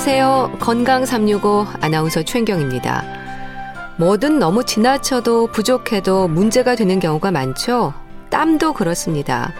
[0.00, 0.56] 안녕하세요.
[0.60, 3.04] 건강 365 아나운서 최인경입니다.
[3.98, 7.92] 뭐든 너무 지나쳐도 부족해도 문제가 되는 경우가 많죠.
[8.30, 9.52] 땀도 그렇습니다.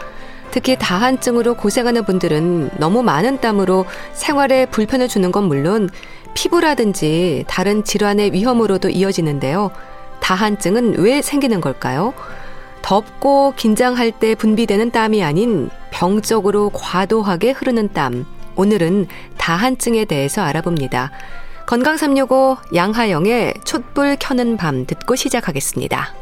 [0.51, 3.85] 특히 다한증으로 고생하는 분들은 너무 많은 땀으로
[4.15, 5.91] 생활에 불편을 주는 건 물론
[6.33, 9.71] 피부라든지 다른 질환의 위험으로도 이어지는데요.
[10.21, 12.15] 다한증은 왜 생기는 걸까요?
[12.81, 18.25] 덥고 긴장할 때 분비되는 땀이 아닌 병적으로 과도하게 흐르는 땀.
[18.57, 19.07] 오늘은
[19.39, 21.11] 다한증에 대해서 알아봅니다.
[21.67, 26.15] 건강 365 양하영의 촛불 켜는 밤 듣고 시작하겠습니다.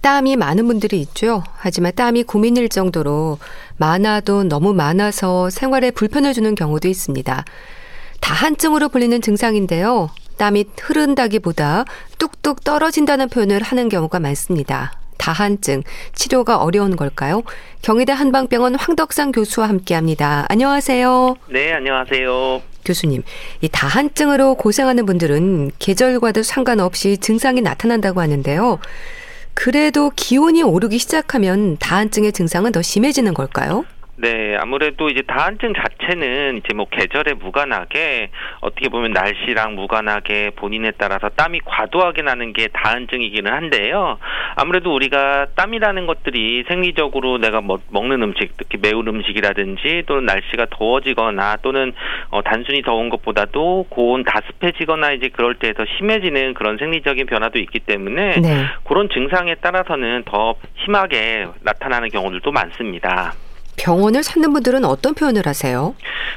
[0.00, 1.42] 땀이 많은 분들이 있죠.
[1.56, 3.38] 하지만 땀이 고민일 정도로
[3.78, 7.44] 많아도 너무 많아서 생활에 불편을 주는 경우도 있습니다.
[8.20, 10.10] 다한증으로 불리는 증상인데요.
[10.36, 11.84] 땀이 흐른다기보다
[12.18, 14.92] 뚝뚝 떨어진다는 표현을 하는 경우가 많습니다.
[15.24, 15.82] 다한증
[16.14, 17.44] 치료가 어려운 걸까요?
[17.80, 20.44] 경희대 한방병원 황덕상 교수와 함께합니다.
[20.50, 21.36] 안녕하세요.
[21.48, 22.60] 네, 안녕하세요.
[22.84, 23.22] 교수님,
[23.62, 28.78] 이 다한증으로 고생하는 분들은 계절과도 상관없이 증상이 나타난다고 하는데요.
[29.54, 33.86] 그래도 기온이 오르기 시작하면 다한증의 증상은 더 심해지는 걸까요?
[34.16, 41.28] 네, 아무래도 이제 다한증 자체는 이제 뭐 계절에 무관하게 어떻게 보면 날씨랑 무관하게 본인에 따라서
[41.28, 44.18] 땀이 과도하게 나는 게 다한증이기는 한데요.
[44.56, 51.56] 아무래도 우리가 땀이라는 것들이 생리적으로 내가 뭐 먹는 음식, 특히 매운 음식이라든지 또는 날씨가 더워지거나
[51.62, 51.92] 또는
[52.30, 57.80] 어 단순히 더운 것보다도 고온 다습해지거나 이제 그럴 때 더 심해지는 그런 생리적인 변화도 있기
[57.80, 58.64] 때문에 네.
[58.84, 63.32] 그런 증상에 따라서는 더 심하게 나타나는 경우들도 많습니다.
[63.76, 65.94] 병원을 찾는 분들은 어떤 표현을 하세요?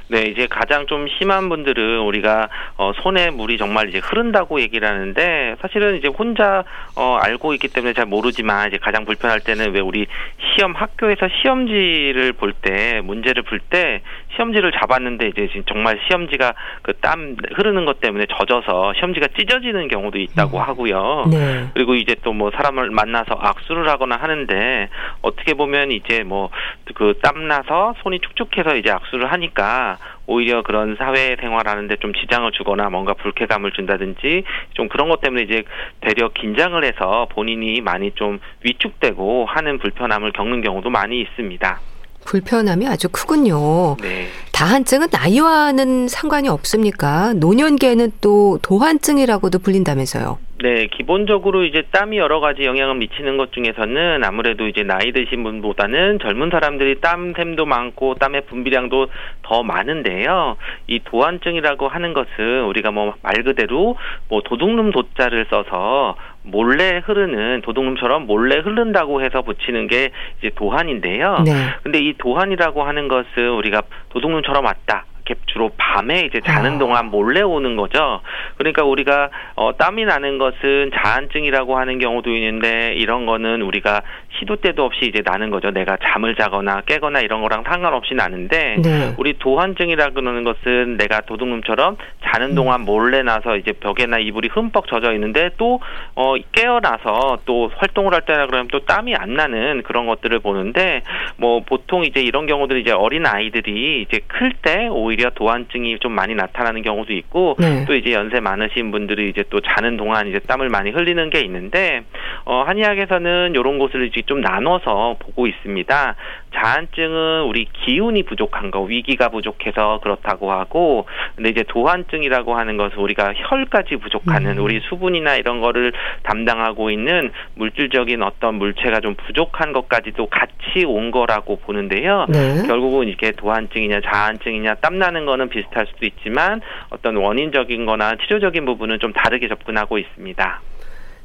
[0.09, 5.55] 네, 이제 가장 좀 심한 분들은 우리가 어, 손에 물이 정말 이제 흐른다고 얘기를 하는데
[5.61, 6.63] 사실은 이제 혼자
[6.95, 10.07] 어, 알고 있기 때문에 잘 모르지만 이제 가장 불편할 때는 왜 우리
[10.55, 14.01] 시험 학교에서 시험지를 볼 때 문제를 풀 때
[14.35, 16.53] 시험지를 잡았는데 이제 지금 정말 시험지가
[16.83, 20.63] 그 땀 흐르는 것 때문에 젖어서 시험지가 찢어지는 경우도 있다고 음.
[20.63, 21.25] 하고요.
[21.29, 21.67] 네.
[21.73, 24.89] 그리고 이제 또 뭐 사람을 만나서 악수를 하거나 하는데
[25.23, 32.13] 어떻게 보면 이제 뭐그 땀나서 손이 축축해서 이제 악수를 하니까 오히려 그런 사회 생활하는데 좀
[32.13, 34.43] 지장을 주거나 뭔가 불쾌감을 준다든지
[34.75, 35.63] 좀 그런 것 때문에 이제
[35.99, 41.81] 되려 긴장을 해서 본인이 많이 좀 위축되고 하는 불편함을 겪는 경우도 많이 있습니다.
[42.27, 43.95] 불편함이 아주 크군요.
[44.01, 44.27] 네.
[44.53, 47.33] 다한증은 나이와는 상관이 없습니까?
[47.33, 50.39] 노년기에는 또 도한증이라고도 불린다면서요.
[50.59, 56.17] 네, 기본적으로 이제 땀이 여러 가지 영향을 미치는 것 중에서는 아무래도 이제 나이 드신 분보다는
[56.19, 59.07] 젊은 사람들이 땀샘도 많고 땀의 분비량도
[59.43, 60.57] 더 많은데요.
[60.87, 63.97] 이 도한증이라고 하는 것은 우리가 뭐 말 그대로
[64.29, 71.43] 뭐 도둑놈 도자를 써서 몰래 흐르는 도둑놈처럼 몰래 흐른다고 해서 붙이는 게 이제 도한인데요.
[71.45, 71.51] 네.
[71.83, 75.05] 근데 이 도한이라고 하는 것은 우리가 도둑놈처럼 왔다.
[75.27, 76.77] 이렇게 주로 밤에 이제 자는 아.
[76.77, 78.21] 동안 몰래 오는 거죠.
[78.57, 84.01] 그러니까 우리가 어, 땀이 나는 것은 자한증이라고 하는 경우도 있는데 이런 거는 우리가
[84.39, 85.71] 시도 때도 없이 이제 나는 거죠.
[85.71, 89.13] 내가 잠을 자거나 깨거나 이런 거랑 상관없이 나는데 네.
[89.17, 92.55] 우리 도한증이라고 하는 것은 내가 도둑놈처럼 자는 음.
[92.55, 95.81] 동안 몰래 나서 이제 벽에나 이불이 흠뻑 젖어 있는데 또
[96.15, 101.01] 어, 깨어나서 또 활동을 할 때나 그러면 또 땀이 안 나는 그런 것들을 보는데
[101.37, 106.13] 뭐 보통 이제 이런 경우들이 이제 어린 아이들이 이제 클 때 오히려 오히려 도안증이 좀
[106.13, 107.85] 많이 나타나는 경우도 있고 네.
[107.85, 112.03] 또 이제 연세 많으신 분들이 이제 또 자는 동안 이제 땀을 많이 흘리는 게 있는데
[112.45, 116.15] 어 한의학에서는 이런 것을 이제 좀 나눠서 보고 있습니다.
[116.57, 123.33] 자한증은 우리 기운이 부족한 거, 위기가 부족해서 그렇다고 하고, 근데 이제 도한증이라고 하는 것은 우리가
[123.35, 124.63] 혈까지 부족하는 음.
[124.63, 125.93] 우리 수분이나 이런 거를
[126.23, 132.25] 담당하고 있는 물질적인 어떤 물체가 좀 부족한 것까지도 같이 온 거라고 보는데요.
[132.29, 132.63] 네.
[132.67, 139.13] 결국은 이게 도한증이냐 자한증이냐 땀나는 거는 비슷할 수도 있지만 어떤 원인적인 거나 치료적인 부분은 좀
[139.13, 140.61] 다르게 접근하고 있습니다.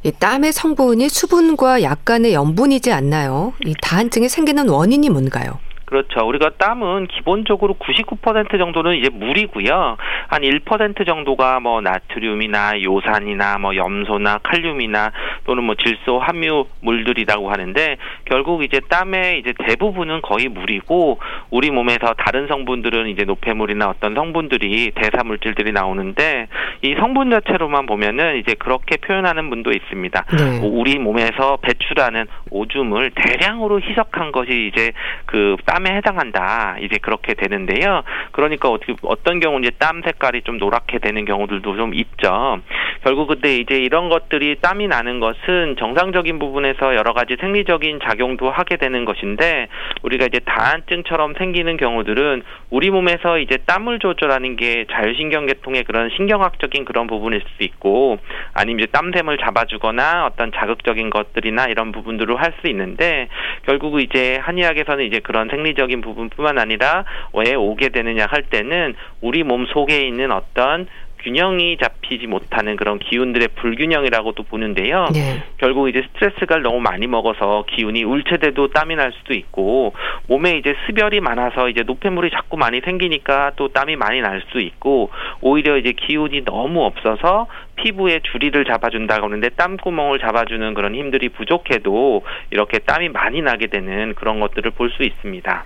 [0.04, 3.52] 이 땀의 성분이 수분과 약간의 염분이지 않나요?
[3.64, 5.60] 이 다한증이 생기는 원인이 뭔가요?
[5.92, 6.26] 그렇죠.
[6.26, 9.98] 우리가 땀은 기본적으로 99% 정도는 이제 물이고요.
[10.28, 15.12] 한 1% 정도가 뭐 나트륨이나 요산이나 뭐 염소나 칼륨이나
[15.44, 21.18] 또는 뭐 질소 함유 물들이라고 하는데 결국 이제 땀의 이제 대부분은 거의 물이고
[21.50, 26.46] 우리 몸에서 다른 성분들은 이제 노폐물이나 어떤 성분들이 대사 물질들이 나오는데
[26.80, 30.24] 이 성분 자체로만 보면은 이제 그렇게 표현하는 분도 있습니다.
[30.38, 30.60] 네.
[30.66, 34.92] 우리 몸에서 배출하는 오줌을 대량으로 희석한 것이 이제
[35.26, 36.76] 그땀 땀에 해당한다.
[36.80, 38.02] 이제 그렇게 되는데요.
[38.30, 42.60] 그러니까 어떻게 어떤 경우 이제 땀 색깔이 좀 노랗게 되는 경우들도 좀 있죠.
[43.02, 48.76] 결국 근데 이제 이런 것들이 땀이 나는 것은 정상적인 부분에서 여러 가지 생리적인 작용도 하게
[48.76, 49.68] 되는 것인데
[50.02, 57.08] 우리가 이제 다한증처럼 생기는 경우들은 우리 몸에서 이제 땀을 조절하는 게 자율신경계통의 그런 신경학적인 그런
[57.08, 58.18] 부분일 수 있고
[58.54, 63.28] 아니면 이제 땀샘을 잡아주거나 어떤 자극적인 것들이나 이런 부분들을 할 수 있는데
[63.66, 69.66] 결국 이제 한의학에서는 이제 그런 생리적인 부분뿐만 아니라 왜 오게 되느냐 할 때는 우리 몸
[69.66, 70.86] 속에 있는 어떤
[71.22, 75.06] 균형이 잡히지 못하는 그런 기운들의 불균형이라고도 보는데요.
[75.12, 75.42] 네.
[75.58, 79.94] 결국 이제 스트레스가 너무 많이 먹어서 기운이 울체돼도 땀이 날 수도 있고
[80.26, 85.10] 몸에 이제 습열이 많아서 이제 노폐물이 자꾸 많이 생기니까 또 땀이 많이 날수 있고
[85.40, 87.46] 오히려 이제 기운이 너무 없어서
[87.76, 94.40] 피부에 주리를 잡아준다고 하는데 땀구멍을 잡아주는 그런 힘들이 부족해도 이렇게 땀이 많이 나게 되는 그런
[94.40, 95.64] 것들을 볼 수 있습니다.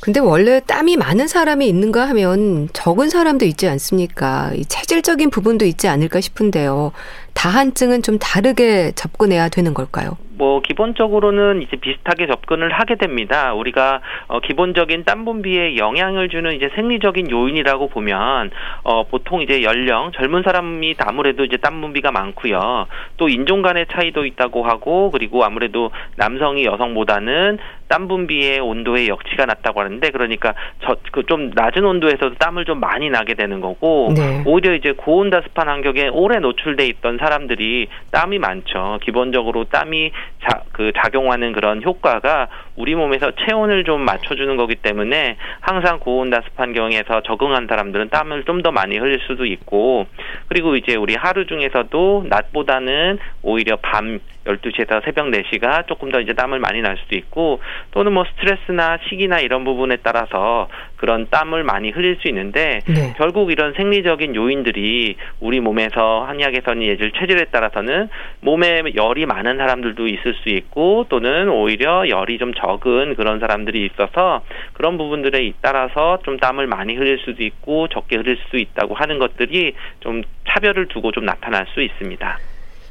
[0.00, 4.50] 근데 원래 땀이 많은 사람이 있는가 하면 적은 사람도 있지 않습니까?
[4.54, 6.92] 이 체질적인 부분도 있지 않을까 싶은데요.
[7.34, 10.16] 다한증은 좀 다르게 접근해야 되는 걸까요?
[10.40, 13.52] 뭐 기본적으로는 이제 비슷하게 접근을 하게 됩니다.
[13.52, 18.50] 우리가 어 기본적인 땀 분비에 영향을 주는 이제 생리적인 요인이라고 보면
[18.84, 22.86] 어 보통 이제 연령 젊은 사람이 아무래도 이제 땀 분비가 많고요.
[23.18, 29.80] 또 인종 간의 차이도 있다고 하고 그리고 아무래도 남성이 여성보다는 땀 분비의 온도의 역치가 낮다고
[29.80, 30.54] 하는데 그러니까
[30.84, 34.42] 저 그 좀 낮은 온도에서도 땀을 좀 많이 나게 되는 거고 네.
[34.46, 38.98] 오히려 이제 고온다습한 환경에 오래 노출돼 있던 사람들이 땀이 많죠.
[39.02, 40.10] 기본적으로 땀이
[40.42, 47.22] 자, 그 작용하는 그런 효과가 우리 몸에서 체온을 좀 맞춰주는 거기 때문에 항상 고온다습 환경에서
[47.22, 50.06] 적응한 사람들은 땀을 좀 더 많이 흘릴 수도 있고
[50.48, 56.58] 그리고 이제 우리 하루 중에서도 낮보다는 오히려 밤 12시에서 새벽 4시가 조금 더 이제 땀을
[56.58, 57.60] 많이 날 수도 있고
[57.90, 63.14] 또는 뭐 스트레스나 시기나 이런 부분에 따라서 그런 땀을 많이 흘릴 수 있는데 네.
[63.16, 68.08] 결국 이런 생리적인 요인들이 우리 몸에서 한의학에서는 예를 체질에 따라서는
[68.40, 74.42] 몸에 열이 많은 사람들도 있을 수 있고 또는 오히려 열이 좀 적은 그런 사람들이 있어서
[74.72, 79.74] 그런 부분들에 따라서 좀 땀을 많이 흘릴 수도 있고 적게 흘릴 수도 있다고 하는 것들이
[80.00, 82.38] 좀 차별을 두고 좀 나타날 수 있습니다.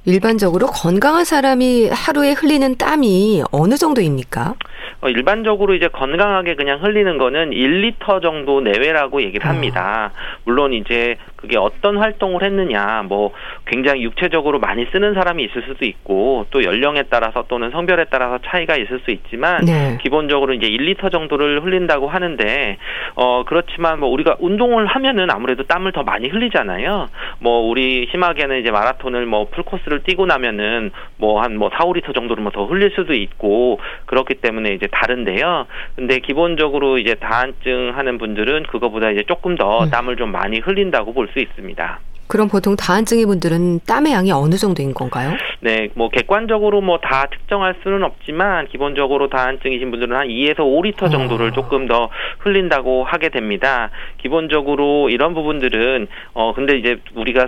[0.06, 4.56] 일반적으로 건강한 사람이 하루에 흘리는 땀이 어느 정도입니까?
[5.01, 9.51] 어, 일반적으로 이제 건강하게 그냥 흘리는 거는 1리터 정도 내외라고 얘기를 아.
[9.51, 10.12] 합니다.
[10.44, 13.31] 물론 이제 그게 어떤 활동을 했느냐, 뭐
[13.65, 18.75] 굉장히 육체적으로 많이 쓰는 사람이 있을 수도 있고 또 연령에 따라서 또는 성별에 따라서 차이가
[18.75, 19.97] 있을 수 있지만 네.
[20.01, 22.77] 기본적으로 이제 1리터 정도를 흘린다고 하는데
[23.15, 27.07] 어 그렇지만 뭐 우리가 운동을 하면은 아무래도 땀을 더 많이 흘리잖아요.
[27.39, 32.44] 뭐 우리 심하게는 이제 마라톤을 뭐 풀코스를 뛰고 나면은 뭐 한뭐 뭐 4, 5리터 정도를
[32.44, 35.68] 뭐더 흘릴 수도 있고 그렇기 때문에 이제 다른데요.
[35.95, 39.89] 근데 기본적으로 이제 다한증 하는 분들은 그거보다 이제 조금 더 음.
[39.89, 41.99] 땀을 좀 많이 흘린다고 볼수 있습니다.
[42.27, 45.35] 그럼 보통 다한증의 분들은 땀의 양이 어느 정도인 건가요?
[45.61, 51.47] 네, 뭐 객관적으로 뭐 다 특정할 수는 없지만 기본적으로 다한증이신 분들은 한 2에서 5리터 정도를
[51.47, 51.51] 어.
[51.53, 52.09] 조금 더
[52.39, 53.89] 흘린다고 하게 됩니다.
[54.21, 57.47] 기본적으로 이런 부분들은 어 근데 이제 우리가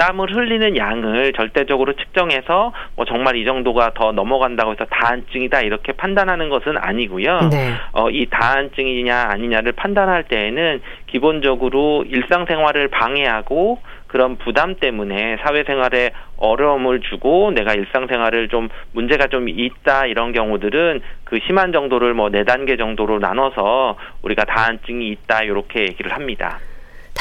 [0.00, 6.48] 땀을 흘리는 양을 절대적으로 측정해서 뭐 정말 이 정도가 더 넘어간다고 해서 다한증이다 이렇게 판단하는
[6.48, 7.50] 것은 아니고요.
[7.50, 7.74] 네.
[7.92, 17.50] 어, 이 다한증이냐 아니냐를 판단할 때에는 기본적으로 일상생활을 방해하고 그런 부담 때문에 사회생활에 어려움을 주고
[17.50, 23.18] 내가 일상생활을 좀 문제가 좀 있다 이런 경우들은 그 심한 정도를 뭐 네 단계 정도로
[23.18, 26.58] 나눠서 우리가 다한증이 있다 이렇게 얘기를 합니다.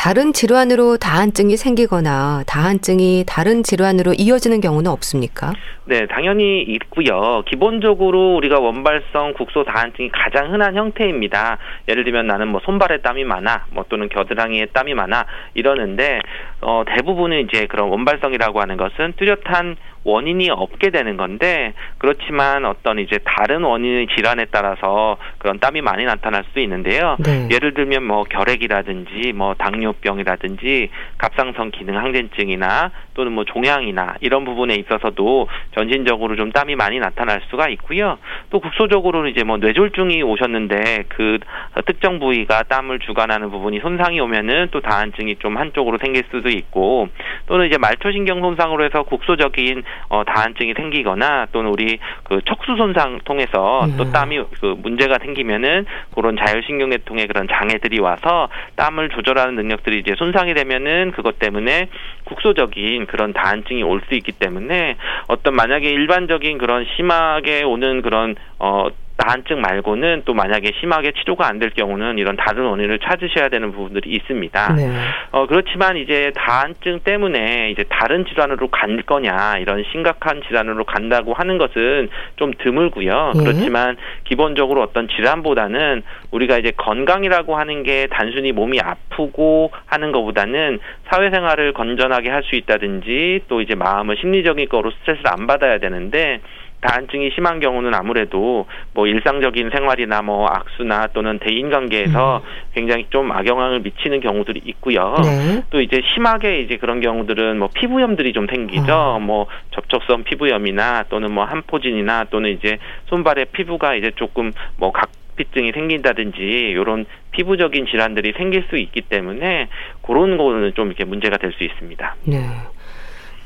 [0.01, 5.51] 다른 질환으로 다한증이 생기거나 다한증이 다른 질환으로 이어지는 경우는 없습니까?
[5.83, 7.43] 네, 당연히 있고요.
[7.45, 11.57] 기본적으로 우리가 원발성 국소 다한증이 가장 흔한 형태입니다.
[11.89, 16.21] 예를 들면 나는 뭐 손발에 땀이 많아, 뭐 또는 겨드랑이에 땀이 많아 이러는데
[16.61, 23.19] 어 대부분은 이제 그런 원발성이라고 하는 것은 뚜렷한 원인이 없게 되는 건데 그렇지만 어떤 이제
[23.25, 27.17] 다른 원인의 질환에 따라서 그런 땀이 많이 나타날 수 있는데요.
[27.19, 27.47] 네.
[27.51, 35.49] 예를 들면 뭐 결핵이라든지 뭐 당뇨병이라든지 갑상선 기능 항진증이나 또는 뭐 종양이나 이런 부분에 있어서도
[35.75, 38.17] 전신적으로 좀 땀이 많이 나타날 수가 있고요.
[38.49, 41.38] 또 국소적으로는 이제 뭐 뇌졸중이 오셨는데 그
[41.85, 47.09] 특정 부위가 땀을 주관하는 부분이 손상이 오면은 또 다한증이 좀 한쪽으로 생길 수도 있고
[47.47, 53.83] 또는 이제 말초신경 손상으로 해서 국소적인 어, 다한증이 생기거나 또는 우리 그 척수 손상 통해서
[53.83, 53.97] 음.
[53.97, 55.85] 또 땀이 그 문제가 생기면은
[56.15, 58.47] 그런 자율신경계통의 그런 장애들이 와서
[58.77, 61.89] 땀을 조절하는 능력들이 이제 손상이 되면은 그것 때문에
[62.23, 64.95] 국소적인 그런 다한증이 올 수 있기 때문에
[65.27, 68.87] 어떤 만약에 일반적인 그런 심하게 오는 그런 어
[69.19, 74.09] 다한증 말고는 또 만약에 심하게 치료가 안 될 경우는 이런 다른 원인을 찾으셔야 되는 부분들이
[74.11, 74.73] 있습니다.
[74.77, 74.89] 네.
[75.31, 81.57] 어, 그렇지만 이제 다한증 때문에 이제 다른 질환으로 갈 거냐 이런 심각한 질환으로 간다고 하는
[81.57, 82.07] 것은
[82.38, 83.33] 좀 드물고요.
[83.35, 83.39] 예.
[83.39, 91.73] 그렇지만 기본적으로 어떤 질환보다는 우리가 이제 건강이라고 하는 게 단순히 몸이 아프고 하는 것보다는 사회생활을
[91.73, 96.39] 건전하게 할 수 있다든지 또 이제 마음을 심리적인 거로 스트레스를 안 받아야 되는데
[96.81, 102.50] 다한증이 심한 경우는 아무래도 뭐 일상적인 생활이나 뭐 악수나 또는 대인 관계에서 음.
[102.74, 105.15] 굉장히 좀 악영향을 미치는 경우들이 있고요.
[105.24, 105.63] 네.
[105.69, 108.93] 또 이제 심하게 이제 그런 경우들은 뭐 피부염들이 좀 생기죠.
[108.93, 109.19] 어.
[109.19, 115.71] 뭐 접촉성 피부염이나 또는 뭐 한포진이나 또는 이제 손발의 피부가 이제 조금 뭐 각, 피증이
[115.71, 119.69] 생긴다든지 이런 피부적인 질환들이 생길 수 있기 때문에
[120.01, 122.15] 그런 거는 좀 이렇게 문제가 될 수 있습니다.
[122.25, 122.38] 네.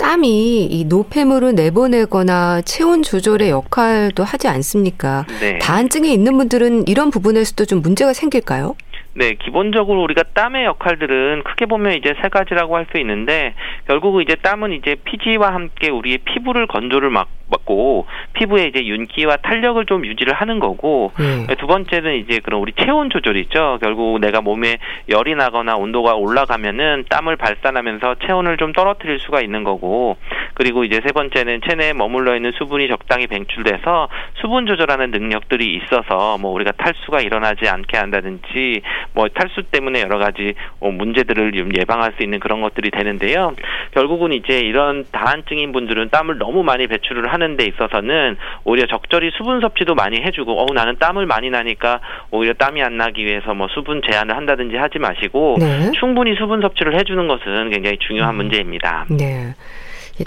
[0.04, 5.26] 땀이 이 노폐물을 내보내거나 체온 조절의 역할도 하지 않습니까?
[5.40, 5.58] 네.
[5.60, 8.76] 다한증에 있는 분들은 이런 부분에서도 좀 문제가 생길까요?
[9.16, 13.54] 네, 기본적으로 우리가 땀의 역할들은 크게 보면 이제 세 가지라고 할 수 있는데
[13.88, 19.86] 결국 이제 땀은 이제 피지와 함께 우리의 피부를 건조를 막 받고 피부에 이제 윤기와 탄력을
[19.86, 21.48] 좀 유지를 하는 거고 음.
[21.60, 23.80] 두 번째는 이제 그런 우리 체온 조절이죠.
[23.82, 24.78] 결국 내가 몸에
[25.10, 30.18] 열이 나거나 온도가 올라가면은 땀을 발산하면서 체온을 좀 떨어뜨릴 수가 있는 거고
[30.56, 34.10] 그리고 이제 세 번째는 체내에 머물러 있는 수분이 적당히 배출돼서
[34.42, 38.82] 수분 조절하는 능력들이 있어서 뭐 우리가 탈수가 일어나지 않게 한다든지
[39.14, 43.54] 뭐 탈수 때문에 여러 가지 뭐 문제들을 좀 예방할 수 있는 그런 것들이 되는데요.
[43.94, 49.62] 결국은 이제 이런 다한증인 분들은 땀을 너무 많이 배출을 하는 데 있어서는 오히려 적절히 수분
[49.62, 52.00] 섭취도 많이 해주고 어 나는 땀을 많이 나니까
[52.32, 55.92] 오히려 땀이 안 나기 위해서 뭐 수분 제한을 한다든지 하지 마시고 네.
[56.00, 58.38] 충분히 수분 섭취를 해주는 것은 굉장히 중요한 음.
[58.38, 59.06] 문제입니다.
[59.10, 59.54] 네.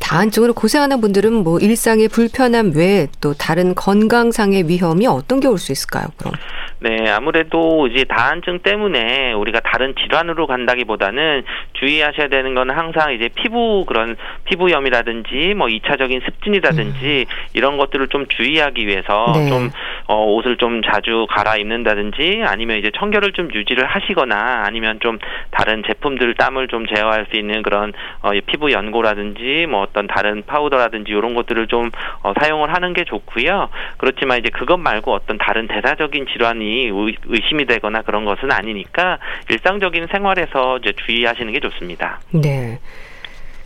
[0.00, 5.70] 다한증으로 고생하는 분들은 뭐 일상의 불편함 외에 또 다른 건강상의 위험이 어떤 게 올 수
[5.70, 6.06] 있을까요?
[6.16, 6.34] 그럼?
[6.78, 13.84] 네, 아무래도 이제 다한증 때문에 우리가 다른 질환으로 간다기보다는 주의하셔야 되는 건 항상 이제 피부
[13.86, 17.36] 그런 피부염이라든지 뭐 2차적인 습진이라든지 음.
[17.54, 19.48] 이런 것들을 좀 주의하기 위해서 네.
[19.48, 19.70] 좀
[20.08, 25.18] 어, 옷을 좀 자주 갈아입는다든지 아니면 이제 청결을 좀 유지를 하시거나 아니면 좀
[25.52, 31.10] 다른 제품들 땀을 좀 제어할 수 있는 그런 어, 피부 연고라든지 뭐 어떤 다른 파우더라든지
[31.10, 31.90] 이런 것들을 좀
[32.22, 33.70] 어, 사용을 하는 게 좋고요.
[33.96, 39.18] 그렇지만 이제 그것 말고 어떤 다른 대사적인 질환이 의, 의심이 되거나 그런 것은 아니니까
[39.50, 42.20] 일상적인 생활에서 이제 주의하시는 게 좋습니다.
[42.32, 42.78] 네.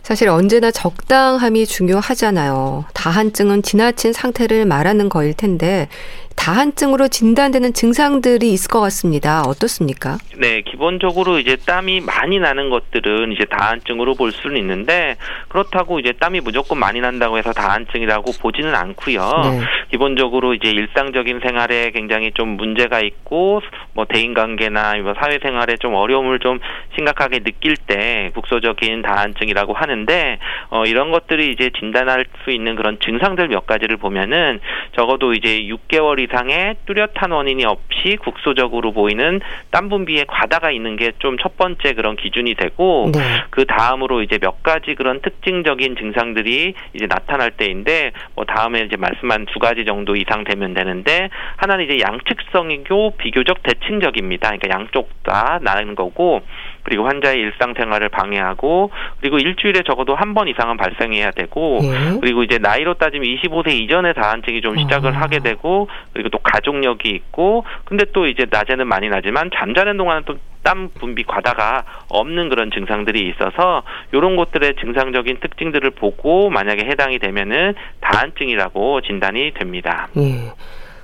[0.01, 2.85] 사실 언제나 적당함이 중요하잖아요.
[2.93, 5.87] 다한증은 지나친 상태를 말하는 거일 텐데
[6.35, 9.41] 다한증으로 진단되는 증상들이 있을 것 같습니다.
[9.41, 10.17] 어떻습니까?
[10.37, 15.17] 네, 기본적으로 이제 땀이 많이 나는 것들은 이제 다한증으로 볼 수는 있는데
[15.49, 19.21] 그렇다고 이제 땀이 무조건 많이 난다고 해서 다한증이라고 보지는 않고요.
[19.43, 19.59] 네.
[19.91, 23.61] 기본적으로 이제 일상적인 생활에 굉장히 좀 문제가 있고
[23.93, 26.59] 뭐 대인 관계나 뭐 사회 생활에 좀 어려움을 좀
[26.95, 33.49] 심각하게 느낄 때 국소적인 다한증이라고 하는데 어 이런 것들이 이제 진단할 수 있는 그런 증상들
[33.49, 34.59] 몇 가지를 보면은
[34.95, 39.39] 적어도 이제 6개월 이상의 뚜렷한 원인이 없이 국소적으로 보이는
[39.71, 43.19] 땀 분비에 과다가 있는 게 좀 첫 번째 그런 기준이 되고 네.
[43.49, 49.45] 그 다음으로 이제 몇 가지 그런 특징적인 증상들이 이제 나타날 때인데 뭐 다음에 이제 말씀한
[49.47, 54.49] 두 가지 정도 이상 되면 되는데 하나는 이제 양측성이고 비교적 대칭적입니다.
[54.49, 56.41] 그러니까 양쪽 다 나는 거고
[56.83, 62.17] 그리고 환자의 일상생활을 방해하고 그리고 일주일에 적어도 한 번 이상은 발생해야 되고 예.
[62.21, 65.21] 그리고 이제 나이로 따지면 25세 이전에 다한증이 좀 시작을 아.
[65.21, 70.89] 하게 되고 그리고 또 가족력이 있고 근데 또 이제 낮에는 많이 나지만 잠자는 동안은 또땀
[70.99, 73.83] 분비 과다가 없는 그런 증상들이 있어서
[74.13, 80.07] 이런 것들의 증상적인 특징들을 보고 만약에 해당이 되면은 다한증이라고 진단이 됩니다.
[80.17, 80.53] 예.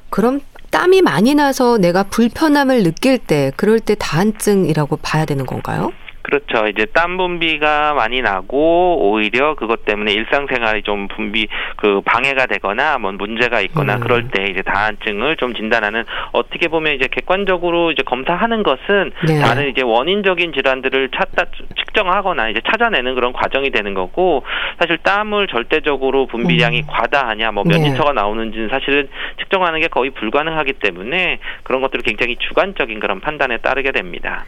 [0.10, 0.40] 그럼
[0.78, 5.90] 땀이 많이 나서 내가 불편함을 느낄 때 그럴 때 다한증이라고 봐야 되는 건가요?
[6.28, 6.68] 그렇죠.
[6.68, 13.14] 이제 땀 분비가 많이 나고 오히려 그것 때문에 일상생활이 좀 분비 그 방해가 되거나 뭐
[13.14, 14.00] 문제가 있거나 음.
[14.02, 16.04] 그럴 때 이제 다한증을 좀 진단하는
[16.34, 19.40] 어떻게 보면 이제 객관적으로 이제 검사하는 것은 네.
[19.40, 21.46] 다른 이제 원인적인 질환들을 찾다
[21.78, 24.44] 측정하거나 이제 찾아내는 그런 과정이 되는 거고
[24.80, 26.88] 사실 땀을 절대적으로 분비량이 음.
[26.88, 27.90] 과다하냐 뭐 몇 네.
[27.90, 33.92] 리터가 나오는지는 사실은 측정하는 게 거의 불가능하기 때문에 그런 것들을 굉장히 주관적인 그런 판단에 따르게
[33.92, 34.46] 됩니다.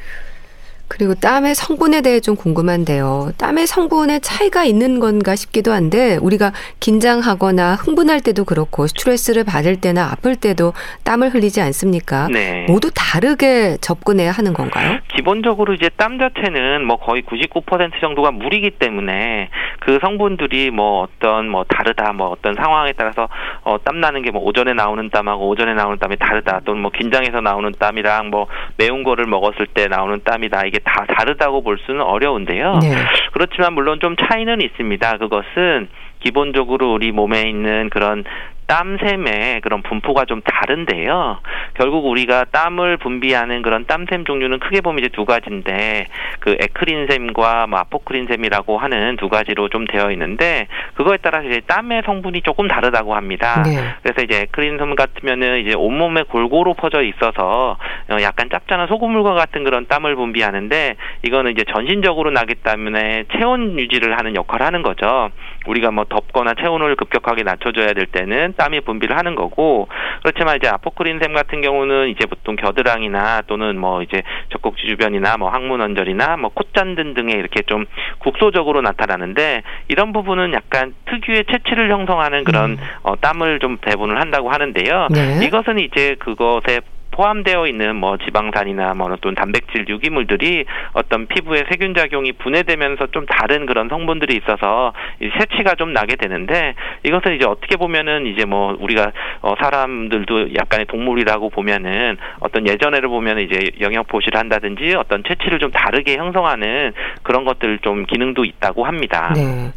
[0.89, 3.31] 그리고 땀의 성분에 대해 좀 궁금한데요.
[3.38, 10.10] 땀의 성분에 차이가 있는 건가 싶기도 한데 우리가 긴장하거나 흥분할 때도 그렇고 스트레스를 받을 때나
[10.12, 12.27] 아플 때도 땀을 흘리지 않습니까?
[12.31, 12.65] 네.
[12.67, 15.00] 모두 다르게 접근해야 하는 건가요?
[15.15, 19.50] 기본적으로 이제 땀 자체는 뭐 거의 99% 정도가 물이기 때문에
[19.81, 23.29] 그그 성분들이 뭐 어떤 뭐 다르다 뭐 어떤 상황에 따라서
[23.63, 27.41] 어, 땀 나는 게 뭐 오전에 나오는 땀하고 오전에 나오는 땀이 다르다 또는 뭐 긴장해서
[27.41, 32.79] 나오는 땀이랑 뭐 매운 거를 먹었을 때 나오는 땀이다 이게 다 다르다고 볼 수는 어려운데요.
[32.81, 32.95] 네.
[33.31, 35.17] 그렇지만 물론 좀 차이는 있습니다.
[35.17, 35.88] 그것은
[36.19, 38.24] 기본적으로 우리 몸에 있는 그런
[38.69, 41.39] 땀샘의 그런 분포가 좀 다른데요.
[41.73, 46.05] 결국 우리가 땀을 분비하는 그런 땀샘 종류는 크게 보면 이제 두 가지인데
[46.39, 52.43] 그 에크린샘과 뭐 아포크린샘이라고 하는 두 가지로 좀 되어 있는데 그거에 따라서 이제 땀의 성분이
[52.43, 53.63] 조금 다르다고 합니다.
[53.63, 53.81] 네.
[54.03, 57.77] 그래서 이제 에크린샘 같으면은 이제 온몸에 골고루 퍼져 있어서
[58.09, 60.95] 어, 약간 짭짤한 소금물과 같은 그런 땀을 분비하는데
[61.25, 65.31] 이거는 이제 전신적으로 나기 때문에 체온 유지를 하는 역할을 하는 거죠.
[65.69, 69.88] 우리가 뭐 덥거나 체온을 급격하게 낮춰줘야 될 때는 땀이 분비를 하는 거고
[70.23, 75.81] 그렇지만 이제 아포크린샘 같은 경우는 이제 보통 겨드랑이나 또는 뭐 이제 젖꼭지 주변이나 뭐 항문
[75.81, 77.85] 언절이나 뭐 콧잔등 등에 이렇게 좀
[78.19, 82.77] 국소적으로 나타나는데 이런 부분은 약간 특유의 체취를 형성하는 그런 음.
[83.03, 85.07] 어, 땀을 좀 배분을 한다고 하는데요.
[85.11, 85.45] 네.
[85.45, 92.33] 이것은 이제 그것에 포함되어 있는 뭐 지방산이나 뭐 또는 단백질 유기물들이 어떤 피부에 세균 작용이
[92.33, 98.45] 분해되면서 좀 다른 그런 성분들이 있어서 세치가 좀 나게 되는데 이것은 이제 어떻게 보면은 이제
[98.45, 99.11] 뭐 우리가
[99.41, 105.71] 어 사람들도 약간의 동물이라고 보면은 어떤 예전에를 보면 이제 영역 보시를 한다든지 어떤 채취를 좀
[105.71, 109.33] 다르게 형성하는 그런 것들 좀 기능도 있다고 합니다.
[109.35, 109.71] 네.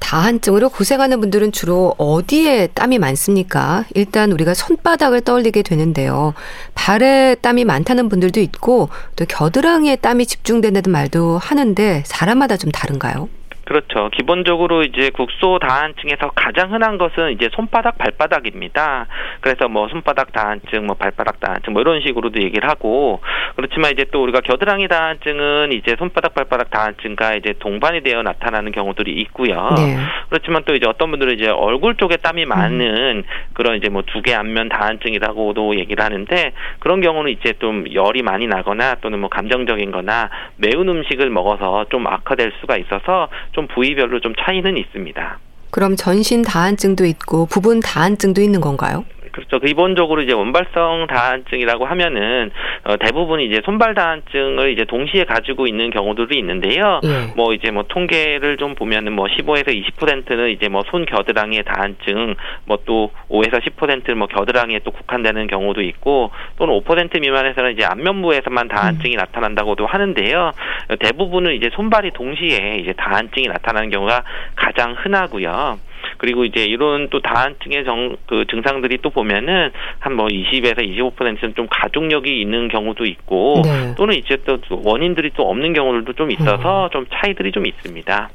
[0.00, 3.84] 다한증으로 고생하는 분들은 주로 어디에 땀이 많습니까?
[3.94, 6.34] 일단 우리가 손바닥을 떠올리게 되는데요.
[6.74, 13.28] 발에 땀이 많다는 분들도 있고 또 겨드랑이에 땀이 집중되는 말도 하는데 사람마다 좀 다른가요?
[13.64, 14.10] 그렇죠.
[14.10, 19.06] 기본적으로 이제 국소 다한증에서 가장 흔한 것은 이제 손바닥, 발바닥입니다.
[19.40, 23.20] 그래서 뭐 손바닥 다한증, 뭐 발바닥 다한증, 뭐 이런 식으로도 얘기를 하고
[23.56, 29.12] 그렇지만 이제 또 우리가 겨드랑이 다한증은 이제 손바닥, 발바닥 다한증과 이제 동반이 되어 나타나는 경우들이
[29.22, 29.70] 있고요.
[29.76, 29.96] 네.
[30.28, 32.48] 그렇지만 또 이제 어떤 분들은 이제 얼굴 쪽에 땀이 음.
[32.48, 33.22] 많은 음.
[33.54, 38.96] 그런 이제 뭐 두개 안면 다한증이라고도 얘기를 하는데 그런 경우는 이제 좀 열이 많이 나거나
[38.96, 45.38] 또는 뭐 감정적인거나 매운 음식을 먹어서 좀 악화될 수가 있어서 좀 부위별로 좀 차이는 있습니다.
[45.70, 49.04] 그럼 전신 다한증도 있고 부분 다한증도 있는 건가요?
[49.34, 49.58] 그렇죠.
[49.58, 52.52] 기본적으로 이제 원발성 다한증이라고 하면은
[52.84, 57.00] 어, 대부분 이제 손발 다한증을 이제 동시에 가지고 있는 경우들도 있는데요.
[57.02, 57.34] 예.
[57.34, 62.34] 뭐 이제 뭐 통계를 좀 보면은 뭐 15에서 20%는 이제 뭐 손 겨드랑이의 다한증,
[62.66, 69.14] 뭐 또 5에서 10%뭐 겨드랑이에 또 국한되는 경우도 있고 또는 5% 미만에서는 이제 안면부에서만 다한증이
[69.14, 69.18] 음.
[69.18, 70.52] 나타난다고도 하는데요.
[71.00, 74.22] 대부분은 이제 손발이 동시에 이제 다한증이 나타나는 경우가
[74.56, 75.78] 가장 흔하고요.
[76.16, 81.66] 그리고 이제 이런 또 다한증의 정, 그 증상들이 또 보면은 한 뭐 20에서 25%는 좀
[81.70, 83.94] 가족력이 있는 경우도 있고 네.
[83.96, 86.90] 또는 이제 또 원인들이 또 없는 경우들도 좀 있어서 음.
[86.90, 88.30] 좀 차이들이 좀 있습니다.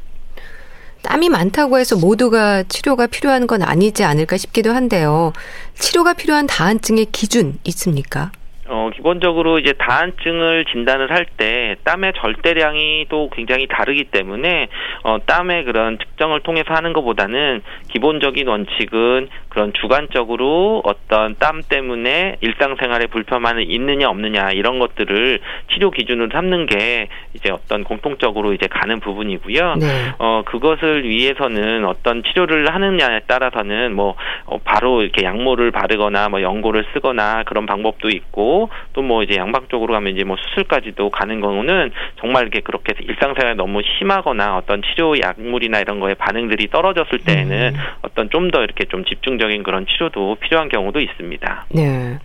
[1.02, 5.32] 땀이 많다고 해서 모두가 치료가 필요한 건 아니지 않을까 싶기도 한데요.
[5.74, 8.32] 치료가 필요한 다한증의 기준 있습니까?
[8.70, 14.68] 어, 기본적으로 이제 다한증을 진단을 할 때 땀의 절대량이 또 굉장히 다르기 때문에
[15.04, 23.08] 어, 땀의 그런 측정을 통해서 하는 것보다는 기본적인 원칙은 그런 주관적으로 어떤 땀 때문에 일상생활에
[23.08, 25.40] 불편함이 있느냐 없느냐 이런 것들을
[25.74, 29.76] 치료 기준으로 삼는 게 이제 어떤 공통적으로 이제 가는 부분이고요.
[29.76, 29.86] 네.
[30.18, 36.86] 어, 그것을 위해서는 어떤 치료를 하느냐에 따라서는 뭐 어, 바로 이렇게 약물을 바르거나 뭐 연고를
[36.94, 41.92] 쓰거나 그런 방법도 있고 또 뭐 이제 양방 쪽으로 가면 이제 뭐 수술까지도 가는 경우는
[42.20, 47.80] 정말 이렇게 그렇게 일상생활 너무 심하거나 어떤 치료 약물이나 이런 거에 반응들이 떨어졌을 때에는 음.
[48.04, 51.66] 어떤 좀 더 이렇게 좀 집중적 인 그런 치료도 필요한 경우도 있습니다.
[51.70, 52.20] 네.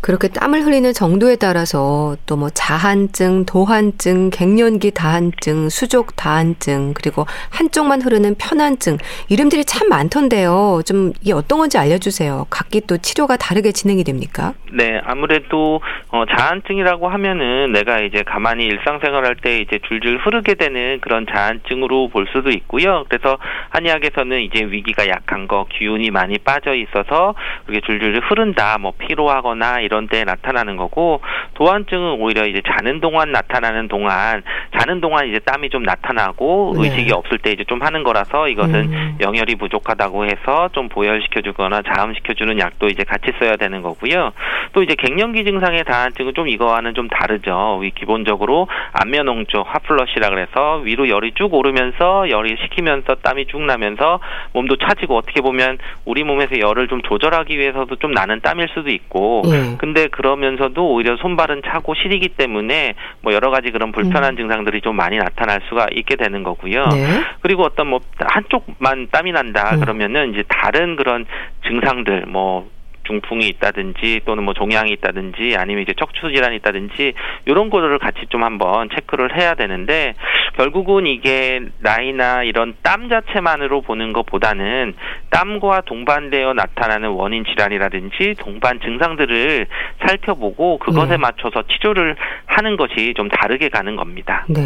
[0.00, 8.02] 그렇게 땀을 흘리는 정도에 따라서 또 뭐 자한증, 도한증, 갱년기 다한증, 수족 다한증, 그리고 한쪽만
[8.02, 10.82] 흐르는 편한증 이름들이 참 많던데요.
[10.84, 12.46] 좀 이게 어떤 건지 알려주세요.
[12.50, 14.52] 각기 또 치료가 다르게 진행이 됩니까?
[14.70, 15.80] 네, 아무래도
[16.10, 22.26] 어, 자한증이라고 하면은 내가 이제 가만히 일상생활할 때 이제 줄줄 흐르게 되는 그런 자한증으로 볼
[22.32, 23.04] 수도 있고요.
[23.08, 23.38] 그래서
[23.70, 30.08] 한의학에서는 이제 위기가 약한 거, 기운이 많이 빠져 있어서 그게 줄줄 흐른다, 뭐 피로하거나 이런
[30.08, 31.20] 때 나타나는 거고
[31.54, 34.42] 도안증은 오히려 이제 자는 동안 나타나는 동안
[34.78, 36.88] 자는 동안 이제 땀이 좀 나타나고 네.
[36.88, 39.16] 의식이 없을 때 이제 좀 하는 거라서 이것은 음.
[39.20, 44.32] 영열이 부족하다고 해서 좀 보혈시켜 주거나 자음시켜 주는 약도 이제 같이 써야 되는 거고요.
[44.72, 47.80] 또 이제 갱년기 증상의 다한증은 좀 이거와는 좀 다르죠.
[47.94, 54.20] 기본적으로 안면홍조 화플러시라 그래서 위로 열이 쭉 오르면서 열이 식히면서 땀이 쭉 나면서
[54.52, 59.42] 몸도 차지고 어떻게 보면 우리 몸에서 열을 좀 조절하기 위해서도 좀 나는 땀일 수도 있고
[59.44, 59.75] 네.
[59.76, 59.78] 네.
[59.78, 64.36] 근데 그러면서도 오히려 손발은 차고 시리기 때문에 뭐 여러 가지 그런 불편한 음.
[64.36, 66.86] 증상들이 좀 많이 나타날 수가 있게 되는 거고요.
[66.86, 67.06] 네.
[67.40, 69.80] 그리고 어떤 뭐 한쪽만 땀이 난다 음.
[69.80, 71.26] 그러면은 이제 다른 그런
[71.66, 72.68] 증상들 뭐
[73.06, 77.14] 중풍이 있다든지 또는 뭐 종양이 있다든지 아니면 이제 척추 질환이 있다든지
[77.46, 80.14] 이런 거를 같이 좀 한번 체크를 해야 되는데
[80.56, 84.94] 결국은 이게 나이나 이런 땀 자체만으로 보는 것보다는
[85.30, 89.66] 땀과 동반되어 나타나는 원인 질환이라든지 동반 증상들을
[90.06, 91.16] 살펴보고 그것에 네.
[91.16, 92.16] 맞춰서 치료를
[92.46, 94.44] 하는 것이 좀 다르게 가는 겁니다.
[94.48, 94.62] 네.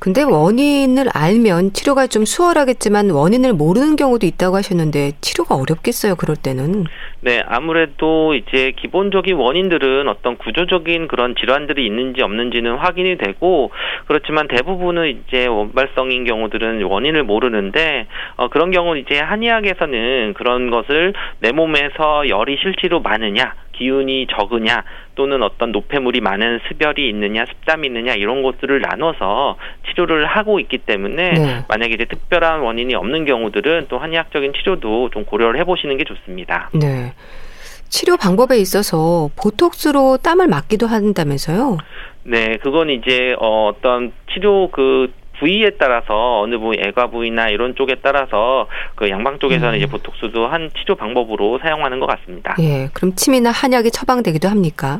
[0.00, 6.86] 근데 원인을 알면 치료가 좀 수월하겠지만 원인을 모르는 경우도 있다고 하셨는데 치료가 어렵겠어요, 그럴 때는.
[7.20, 13.72] 네, 아무래도 이제 기본적인 원인들은 어떤 구조적인 그런 질환들이 있는지 없는지는 확인이 되고
[14.06, 21.52] 그렇지만 대부분은 이제 원발성인 경우들은 원인을 모르는데 어, 그런 경우는 이제 한의학에서는 그런 것을 내
[21.52, 28.42] 몸에서 열이 실제로 많으냐 기운이 적으냐 또는 어떤 노폐물이 많은 습열이 있느냐 습담이 있느냐 이런
[28.42, 29.56] 것들을 나눠서
[29.88, 31.64] 치료를 하고 있기 때문에 네.
[31.66, 36.70] 만약에 이제 특별한 원인이 없는 경우들은 또 한의학적인 치료도 좀 고려를 해보시는 게 좋습니다.
[36.74, 37.14] 네.
[37.88, 41.78] 치료 방법에 있어서 보톡스로 땀을 막기도 한다면서요?
[42.22, 47.96] 네, 그건 이제 어, 어떤 치료 그 부위에 따라서 어느 부위 애가 부위나 이런 쪽에
[48.02, 49.76] 따라서 그 양방 쪽에서는 음.
[49.76, 52.56] 이제 보톡스도 한 치료 방법으로 사용하는 것 같습니다.
[52.60, 54.98] 예, 그럼 침이나 한약이 처방되기도 합니까?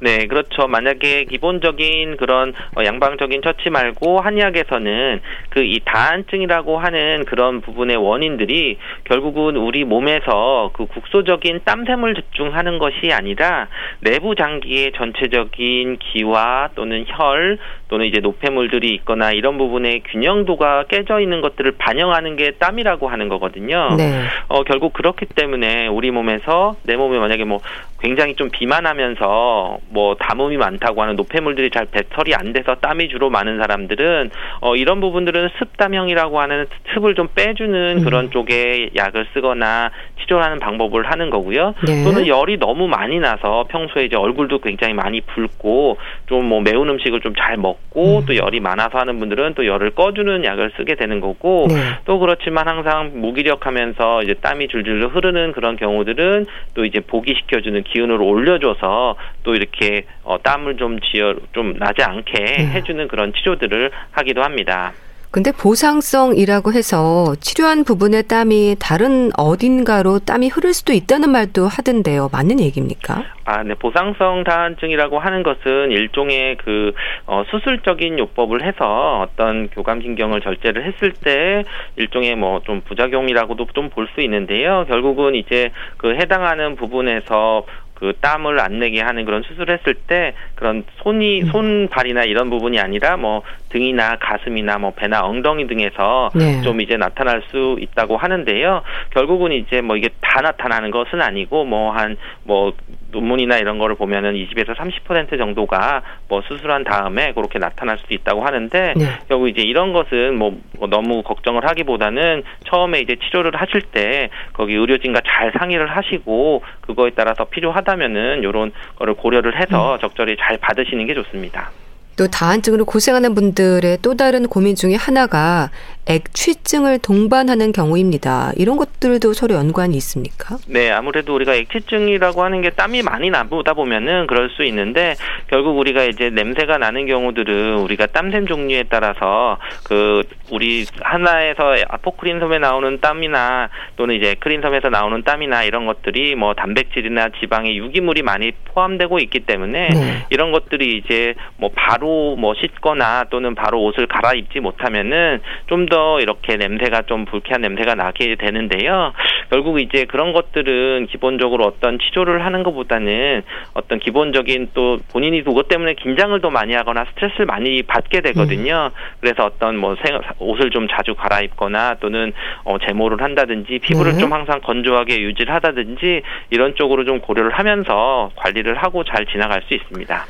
[0.00, 0.66] 네, 그렇죠.
[0.66, 8.78] 만약에 기본적인 그런 어, 양방적인 처치 말고 한의학에서는 그 이 다한증이라고 하는 그런 부분의 원인들이
[9.04, 13.68] 결국은 우리 몸에서 그 국소적인 땀샘을 집중하는 것이 아니라
[14.00, 17.58] 내부 장기의 전체적인 기와 또는 혈
[17.92, 23.96] 또는 이제 노폐물들이 있거나 이런 부분의 균형도가 깨져 있는 것들을 반영하는 게 땀이라고 하는 거거든요.
[23.98, 24.22] 네.
[24.48, 27.60] 어, 결국 그렇기 때문에 우리 몸에서 내 몸에 만약에 뭐
[28.02, 33.58] 굉장히 좀 비만하면서 뭐 담음이 많다고 하는 노폐물들이 잘 배설이 안 돼서 땀이 주로 많은
[33.58, 38.04] 사람들은 어 이런 부분들은 습담형이라고 하는 습을 좀 빼주는 음.
[38.04, 41.74] 그런 쪽에 약을 쓰거나 치료하는 방법을 하는 거고요.
[41.86, 42.04] 네.
[42.04, 47.20] 또는 열이 너무 많이 나서 평소에 이제 얼굴도 굉장히 많이 붉고 좀 뭐 매운 음식을
[47.20, 48.26] 좀 잘 먹고 음.
[48.26, 51.74] 또 열이 많아서 하는 분들은 또 열을 꺼주는 약을 쓰게 되는 거고 네.
[52.04, 59.16] 또 그렇지만 항상 무기력하면서 이제 땀이 줄줄 흐르는 그런 경우들은 또 이제 보기시켜주는 기운을 올려줘서
[59.42, 62.66] 또 이렇게 어, 땀을 좀 지어 좀 나지 않게 네.
[62.66, 64.92] 해주는 그런 치료들을 하기도 합니다.
[65.30, 72.28] 근데 보상성이라고 해서 치료한 부분의 땀이 다른 어딘가로 땀이 흐를 수도 있다는 말도 하던데요.
[72.30, 73.24] 맞는 얘기입니까?
[73.44, 73.74] 아, 네.
[73.74, 76.92] 보상성 다한증이라고 하는 것은 일종의 그
[77.26, 81.64] 어, 수술적인 요법을 해서 어떤 교감신경을 절제를 했을 때
[81.96, 84.84] 일종의 뭐 좀 부작용이라고도 좀 볼 수 있는데요.
[84.86, 87.64] 결국은 이제 그 해당하는 부분에서
[88.02, 91.46] 그 땀을 안 내게 하는 그런 수술을 했을 때 그런 손이 음.
[91.46, 96.60] 손발이나 이런 부분이 아니라 뭐 등이나 가슴이나 뭐 배나 엉덩이 등에서 네.
[96.62, 98.82] 좀 이제 나타날 수 있다고 하는데요.
[99.10, 102.72] 결국은 이제 뭐 이게 다 나타나는 것은 아니고 뭐 한뭐 뭐
[103.12, 108.94] 논문이나 이런 거를 보면은 20에서 30% 정도가 뭐 수술한 다음에 그렇게 나타날 수도 있다고 하는데
[108.96, 109.04] 네.
[109.28, 115.20] 결국 이제 이런 것은 뭐 너무 걱정을 하기보다는 처음에 이제 치료를 하실 때 거기 의료진과
[115.26, 119.98] 잘 상의를 하시고 그거에 따라서 필요하다 면은 요런 거를 고려를 해서 음.
[120.00, 121.70] 적절히 잘 받으시는 게 좋습니다.
[122.16, 125.70] 또 다한증으로 고생하는 분들의 또 다른 고민 중에 하나가
[126.06, 128.52] 액취증을 동반하는 경우입니다.
[128.56, 130.56] 이런 것들도 서로 연관이 있습니까?
[130.66, 135.14] 네, 아무래도 우리가 액취증이라고 하는 게 땀이 많이 나보다 보면은 그럴 수 있는데
[135.48, 143.00] 결국 우리가 이제 냄새가 나는 경우들은 우리가 땀샘 종류에 따라서 그 우리 하나에서 아포크린섬에 나오는
[143.00, 149.40] 땀이나 또는 이제 크린섬에서 나오는 땀이나 이런 것들이 뭐 단백질이나 지방의 유기물이 많이 포함되고 있기
[149.40, 150.26] 때문에 네.
[150.30, 156.56] 이런 것들이 이제 뭐 바로 뭐 씻거나 또는 바로 옷을 갈아입지 못하면은 좀 더 이렇게
[156.56, 159.12] 냄새가 좀 불쾌한 냄새가 나게 되는데요.
[159.50, 163.42] 결국 이제 그런 것들은 기본적으로 어떤 치료를 하는 것보다는
[163.74, 168.88] 어떤 기본적인 또 본인이 그것 때문에 긴장을 더 많이 하거나 스트레스를 많이 받게 되거든요.
[168.90, 168.96] 음.
[169.20, 172.32] 그래서 어떤 뭐 생, 옷을 좀 자주 갈아입거나 또는
[172.64, 174.18] 어, 제모를 한다든지 피부를 네.
[174.18, 179.74] 좀 항상 건조하게 유지를 하다든지 이런 쪽으로 좀 고려를 하면서 관리를 하고 잘 지나갈 수
[179.74, 180.24] 있습니다.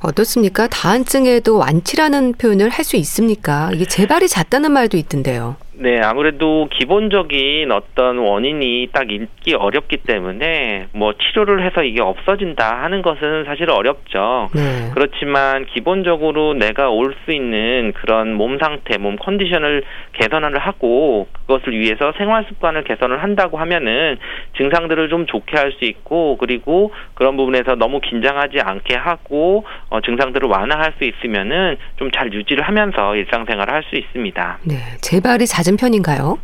[0.00, 0.66] 어떻습니까?
[0.68, 3.70] 다한증에도 완치라는 표현을 할 수 있습니까?
[3.74, 5.56] 이게 재발이 잦다는 말도 있던데요.
[5.80, 13.00] 네, 아무래도 기본적인 어떤 원인이 딱 읽기 어렵기 때문에 뭐 치료를 해서 이게 없어진다 하는
[13.00, 14.48] 것은 사실 어렵죠.
[14.54, 14.90] 네.
[14.94, 22.12] 그렇지만 기본적으로 내가 올 수 있는 그런 몸 상태, 몸 컨디션을 개선을 하고 그것을 위해서
[22.18, 24.18] 생활 습관을 개선을 한다고 하면은
[24.56, 30.48] 증상들을 좀 좋게 할 수 있고 그리고 그런 부분에서 너무 긴장하지 않게 하고 어, 증상들을
[30.48, 34.58] 완화할 수 있으면은 좀 잘 유지를 하면서 일상생활을 할 수 있습니다.
[34.64, 36.38] 네, 재발이 잦은 맞은 편인가요?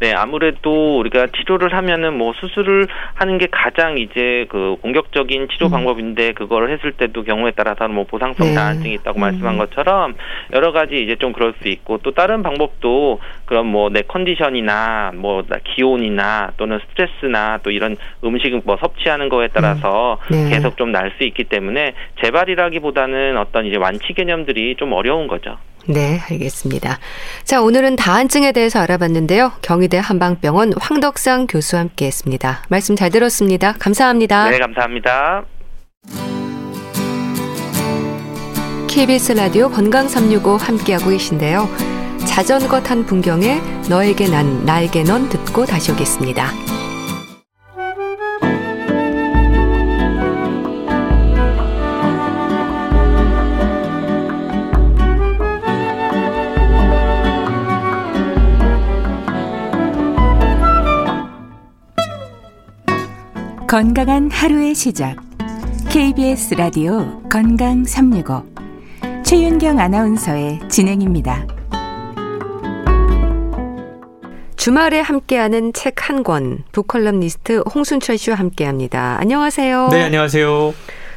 [0.00, 5.70] 네, 아무래도 우리가 치료를 하면은 뭐 수술을 하는 게 가장 이제 그 공격적인 치료 음.
[5.72, 8.54] 방법인데 그걸 했을 때도 경우에 따라서는 뭐 보상성 네.
[8.54, 9.22] 다한증이 있다고 음.
[9.22, 10.14] 말씀한 것처럼
[10.52, 15.42] 여러 가지 이제 좀 그럴 수 있고 또 다른 방법도 그런 뭐 내 컨디션이나 뭐
[15.64, 20.44] 기온이나 또는 스트레스나 또 이런 음식 뭐 섭취하는 거에 따라서 음.
[20.44, 20.50] 네.
[20.50, 25.56] 계속 좀 날 수 있기 때문에 재발이라기보다는 어떤 이제 완치 개념들이 좀 어려운 거죠.
[25.88, 26.98] 네, 알겠습니다.
[27.44, 29.52] 자, 오늘은 다한증에 대해서 알아봤는데요.
[29.62, 32.62] 경희대 한방병원 황덕상 교수와 함께 했습니다.
[32.68, 33.72] 말씀 잘 들었습니다.
[33.78, 34.50] 감사합니다.
[34.50, 35.44] 네, 감사합니다.
[38.88, 41.68] KBS 라디오 건강 365 함께하고 계신데요.
[42.26, 46.52] 자전거 탄 풍경에 너에게 난, 나에게 넌 듣고 다시 오겠습니다.
[63.68, 65.16] 건강한 하루의 시작.
[65.90, 68.42] KBS 라디오 건강 365.
[69.26, 71.46] 최윤경 아나운서의 진행입니다.
[74.56, 79.18] 주말에 함께하는 책 한 권, 북컬럼니스트 홍순철 씨와 함께합니다.
[79.20, 79.88] 안녕하세요.
[79.90, 80.72] 네, 안녕하세요.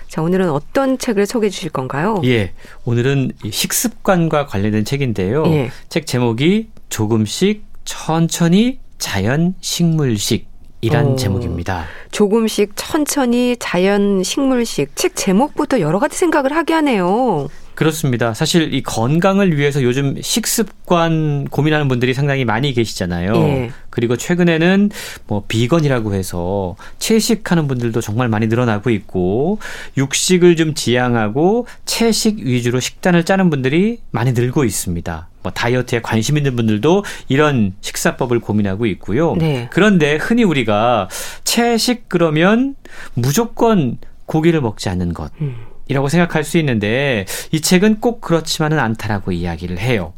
[0.09, 2.21] 자, 오늘은 어떤 책을 소개해 주실 건가요?
[2.25, 2.51] 예,
[2.83, 5.45] 오늘은 식습관과 관련된 책인데요.
[5.47, 5.71] 예.
[5.87, 10.50] 책 제목이 조금씩 천천히 자연 식물식
[10.81, 11.85] 이란 어, 제목입니다.
[12.11, 17.47] 조금씩 천천히 자연 식물식 책 제목부터 여러 가지 생각을 하게 하네요.
[17.75, 18.33] 그렇습니다.
[18.33, 23.33] 사실 이 건강을 위해서 요즘 식습관 고민하는 분들이 상당히 많이 계시잖아요.
[23.35, 23.71] 예.
[23.89, 24.91] 그리고 최근에는
[25.25, 29.59] 뭐 비건이라고 해서 채식하는 분들도 정말 많이 늘어나고 있고
[29.97, 35.30] 육식을 좀 지향하고 채식 위주로 식단을 짜는 분들이 많이 늘고 있습니다.
[35.43, 39.35] 뭐 다이어트에 관심 있는 분들도 이런 식사법을 고민하고 있고요.
[39.35, 39.67] 네.
[39.71, 41.09] 그런데 흔히 우리가
[41.43, 42.75] 채식 그러면
[43.13, 45.31] 무조건 고기를 먹지 않는 것.
[45.41, 45.55] 음.
[45.87, 50.13] 이라고 생각할 수 있는데 이 책은 꼭 그렇지만은 않다라고 이야기를 해요.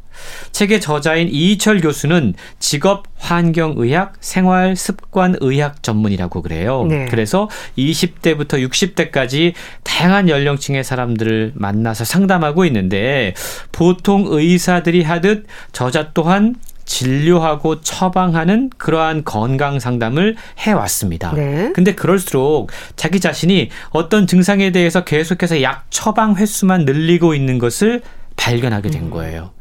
[0.52, 6.86] 책의 저자인 이희철 교수는 직업 환경의학 생활 습관 의학 전문이라고 그래요.
[6.89, 7.06] 네.
[7.10, 13.34] 그래서 20대부터 60대까지 다양한 연령층의 사람들을 만나서 상담하고 있는데
[13.71, 21.34] 보통 의사들이 하듯 저자 또한 진료하고 처방하는 그러한 건강 상담을 해왔습니다.
[21.34, 21.71] 네.
[21.73, 28.02] 근데 그럴수록 자기 자신이 어떤 증상에 대해서 계속해서 약 처방 횟수만 늘리고 있는 것을
[28.36, 29.10] 발견하게 된 음.
[29.10, 29.52] 거예요.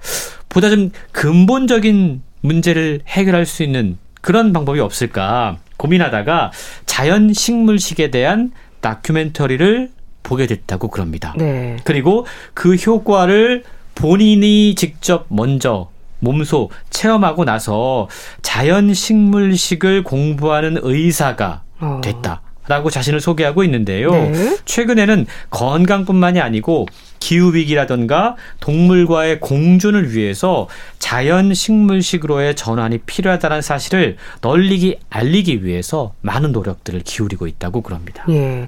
[0.53, 6.53] 보다 좀 근본적인 문제를 해결할 수 있는 그런 방법이 없을까 고민하다가
[6.85, 9.91] 자연 식물식에 대한 다큐멘터리를
[10.23, 11.35] 보게 됐다고 그럽니다.
[11.39, 11.77] 네.
[11.85, 18.09] 그리고 그 효과를 본인이 직접 먼저 몸소 체험하고 나서
[18.43, 22.01] 자연 식물식을 공부하는 의사가 어.
[22.05, 22.43] 됐다.
[22.69, 24.13] 라고 자신을 소개하고 있는데요.
[24.13, 24.57] 네.
[24.67, 26.87] 최근에는 건강뿐만이 아니고
[27.23, 37.03] 기후 위기라던가 동물과의 공존을 위해서 자연 식물식으로의 전환이 필요하다는 사실을 널리 알리기 위해서 많은 노력들을
[37.05, 38.25] 기울이고 있다고 그럽니다.
[38.29, 38.67] 예.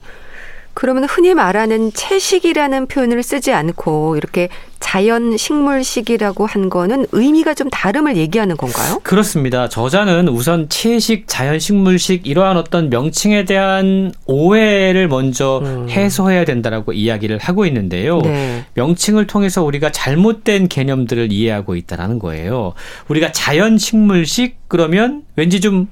[0.75, 4.49] 그러면 흔히 말하는 채식이라는 표현을 쓰지 않고 이렇게
[4.81, 9.01] 자연 식물식이라고 한 거는 의미가 좀 다름을 얘기하는 건가요?
[9.03, 9.69] 그렇습니다.
[9.69, 15.87] 저자는 우선 채식, 자연 식물식 이러한 어떤 명칭에 대한 오해를 먼저 음.
[15.89, 18.21] 해소해야 된다라고 이야기를 하고 있는데요.
[18.21, 18.67] 네.
[18.75, 22.75] 명칭을 통해서 우리가 잘못된 개념들을 이해하고 있다라는 거예요.
[23.09, 25.89] 우리가 자연 식물식 그러면 왠지 좀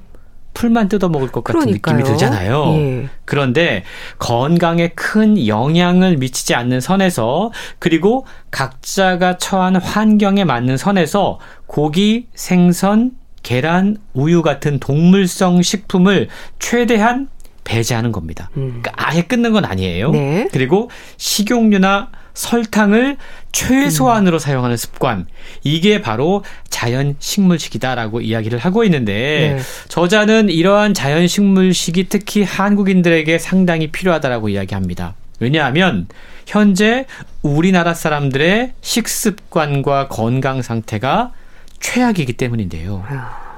[0.53, 1.97] 풀만 뜯어 먹을 것 같은 그러니까요.
[1.97, 2.65] 느낌이 들잖아요.
[2.75, 3.09] 예.
[3.25, 3.83] 그런데
[4.19, 13.11] 건강에 큰 영향을 미치지 않는 선에서 그리고 각자가 처한 환경에 맞는 선에서 고기, 생선,
[13.41, 17.27] 계란, 우유 같은 동물성 식품을 최대한
[17.63, 18.49] 배제하는 겁니다.
[18.57, 18.81] 음.
[18.81, 20.11] 그러니까 아예 끊는 건 아니에요.
[20.11, 20.47] 네.
[20.51, 23.17] 그리고 식용유나 설탕을
[23.51, 24.39] 최소한으로 음.
[24.39, 25.27] 사용하는 습관.
[25.63, 29.59] 이게 바로 자연 식물식이다라고 이야기를 하고 있는데 네.
[29.87, 35.15] 저자는 이러한 자연 식물식이 특히 한국인들에게 상당히 필요하다라고 이야기합니다.
[35.39, 36.07] 왜냐하면
[36.45, 37.05] 현재
[37.41, 41.31] 우리나라 사람들의 식습관과 건강 상태가
[41.79, 43.03] 최악이기 때문인데요.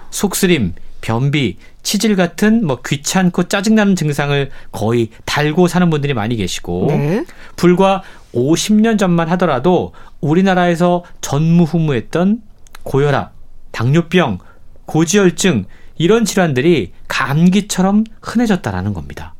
[0.09, 7.25] 속쓰림, 변비, 치질 같은 뭐 귀찮고 짜증나는 증상을 거의 달고 사는 분들이 많이 계시고 네.
[7.55, 8.01] 불과
[8.35, 12.41] 50년 전만 하더라도 우리나라에서 전무후무했던
[12.83, 13.33] 고혈압,
[13.71, 14.39] 당뇨병,
[14.85, 15.65] 고지혈증
[15.97, 19.33] 이런 질환들이 감기처럼 흔해졌다라는 겁니다.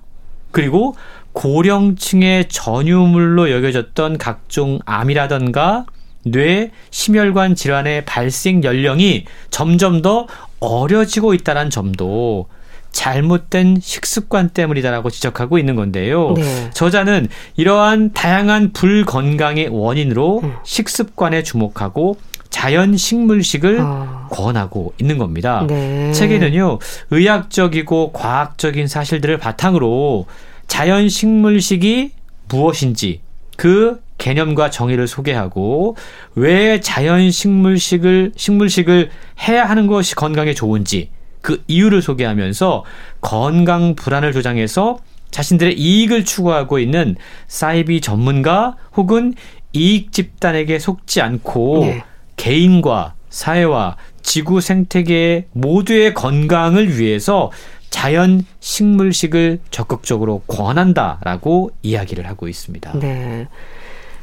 [0.52, 0.96] 그리고
[1.34, 5.86] 고령층의 전유물로 여겨졌던 각종 암이라던가
[6.24, 10.28] 뇌 심혈관 질환의 발생 연령이 점점 더
[10.60, 12.48] 어려지고 있다는 점도
[12.96, 16.32] 잘못된 식습관 때문이다라고 지적하고 있는 건데요.
[16.32, 16.70] 네.
[16.74, 17.28] 저자는
[17.58, 20.54] 이러한 다양한 불건강의 원인으로 음.
[20.64, 22.18] 식습관에 주목하고
[22.50, 24.28] 자연 식물식을 어.
[24.32, 25.66] 권하고 있는 겁니다.
[25.68, 26.14] 네.
[26.14, 26.80] 책에는요,
[27.12, 30.26] 의학적이고 과학적인 사실들을 바탕으로
[30.68, 32.12] 자연 식물식이
[32.48, 33.20] 무엇인지
[33.58, 35.98] 그 개념과 정의를 소개하고
[36.36, 39.10] 왜 자연 식물식을 식물식을
[39.48, 41.10] 해야 하는 것이 건강에 좋은지
[41.46, 42.84] 그 이유를 소개하면서
[43.22, 44.98] 건강 불안을 조장해서
[45.30, 47.16] 자신들의 이익을 추구하고 있는
[47.48, 49.36] 사이비 전문가 혹은
[49.72, 52.04] 이익 집단에게 속지 않고 네.
[52.38, 57.52] 개인과 사회와 지구 생태계 모두의 건강을 위해서
[57.92, 62.98] 자연 식물식을 적극적으로 권한다라고 이야기를 하고 있습니다.
[62.98, 63.48] 네.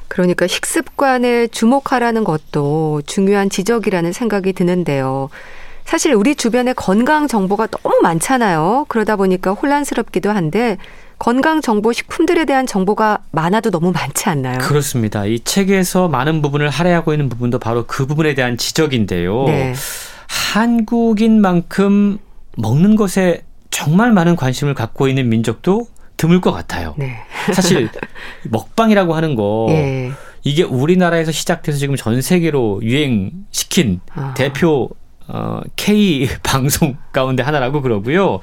[0.09, 5.31] 그러니까 식습관에 주목하라는 것도 중요한 지적이라는 생각이 드는데요.
[5.85, 8.87] 사실 우리 주변에 건강 정보가 너무 많잖아요.
[8.89, 10.79] 그러다 보니까 혼란스럽기도 한데
[11.19, 14.59] 건강 정보 식품들에 대한 정보가 많아도 너무 많지 않나요?
[14.59, 15.25] 그렇습니다.
[15.25, 19.45] 이 책에서 많은 부분을 할애하고 있는 부분도 바로 그 부분에 대한 지적인데요.
[19.45, 19.75] 네.
[20.27, 22.19] 한국인만큼
[22.57, 26.95] 먹는 것에 정말 많은 관심을 갖고 있는 민족도 드물 것 같아요.
[26.99, 27.19] 네.
[27.53, 27.89] 사실
[28.51, 30.13] 먹방이라고 하는 거 예.
[30.45, 34.35] 이게 우리나라에서 시작돼서 지금 전 세계로 유행시킨 아.
[34.35, 34.91] 대표
[35.29, 38.41] 어, K 방송 가운데 하나라고 그러고요.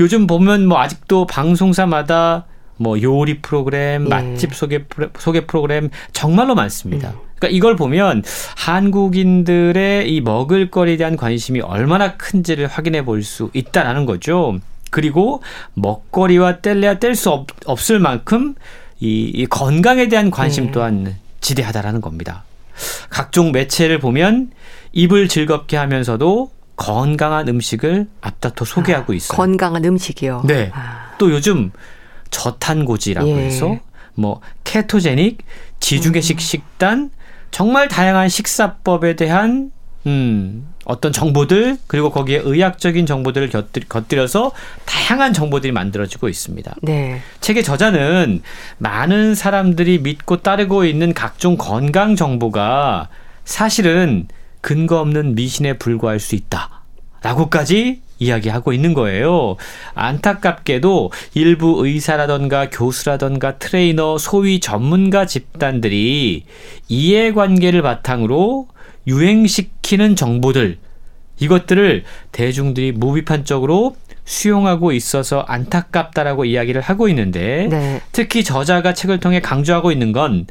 [0.00, 4.08] 요즘 보면 뭐 아직도 방송사마다 뭐 요리 프로그램, 예.
[4.08, 4.84] 맛집 소개
[5.18, 7.10] 소개 프로그램 정말로 많습니다.
[7.10, 7.32] 음.
[7.38, 8.22] 그러니까 이걸 보면
[8.56, 14.58] 한국인들의 이 먹을거리에 대한 관심이 얼마나 큰지를 확인해 볼 수 있다라는 거죠.
[14.90, 15.42] 그리고
[15.74, 18.54] 먹거리와 뗄래야 뗄 수 없을 만큼
[19.00, 20.72] 이, 이, 건강에 대한 관심 네.
[20.72, 22.44] 또한 지대하다라는 겁니다.
[23.10, 24.50] 각종 매체를 보면
[24.92, 29.36] 입을 즐겁게 하면서도 건강한 음식을 앞다퉈 소개하고 아, 있어요.
[29.36, 30.42] 건강한 음식이요.
[30.46, 30.70] 네.
[30.74, 31.14] 아.
[31.18, 31.70] 또 요즘
[32.30, 33.34] 저탄고지라고 예.
[33.34, 33.78] 해서
[34.14, 35.38] 뭐 케토제닉,
[35.80, 36.40] 지중해식 음.
[36.40, 37.10] 식단,
[37.50, 39.70] 정말 다양한 식사법에 대한
[40.06, 43.50] 음, 어떤 정보들 그리고 거기에 의학적인 정보들을
[43.88, 44.50] 곁들여서
[44.84, 46.74] 다양한 정보들이 만들어지고 있습니다.
[46.82, 47.20] 네.
[47.40, 48.42] 책의 저자는
[48.78, 53.08] 많은 사람들이 믿고 따르고 있는 각종 건강 정보가
[53.44, 54.26] 사실은
[54.62, 56.82] 근거 없는 미신에 불과할 수 있다.
[57.22, 59.56] 라고까지 이야기하고 있는 거예요.
[59.94, 66.44] 안타깝게도 일부 의사라던가 교수라던가 트레이너, 소위 전문가 집단들이
[66.88, 68.68] 이해관계를 바탕으로
[69.06, 70.78] 유행시키는 정보들
[71.40, 78.00] 이것들을 대중들이 무비판적으로 수용하고 있어서 안타깝다라고 이야기를 하고 있는데 네.
[78.12, 80.46] 특히 저자가 책을 통해 강조하고 있는 건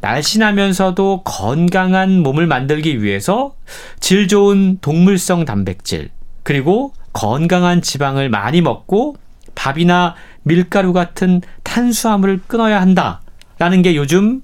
[0.00, 3.54] 날씬하면서도 건강한 몸을 만들기 위해서
[4.00, 6.10] 질 좋은 동물성 단백질
[6.42, 9.16] 그리고 건강한 지방을 많이 먹고
[9.54, 14.42] 밥이나 밀가루 같은 탄수화물을 끊어야 한다라는 게 요즘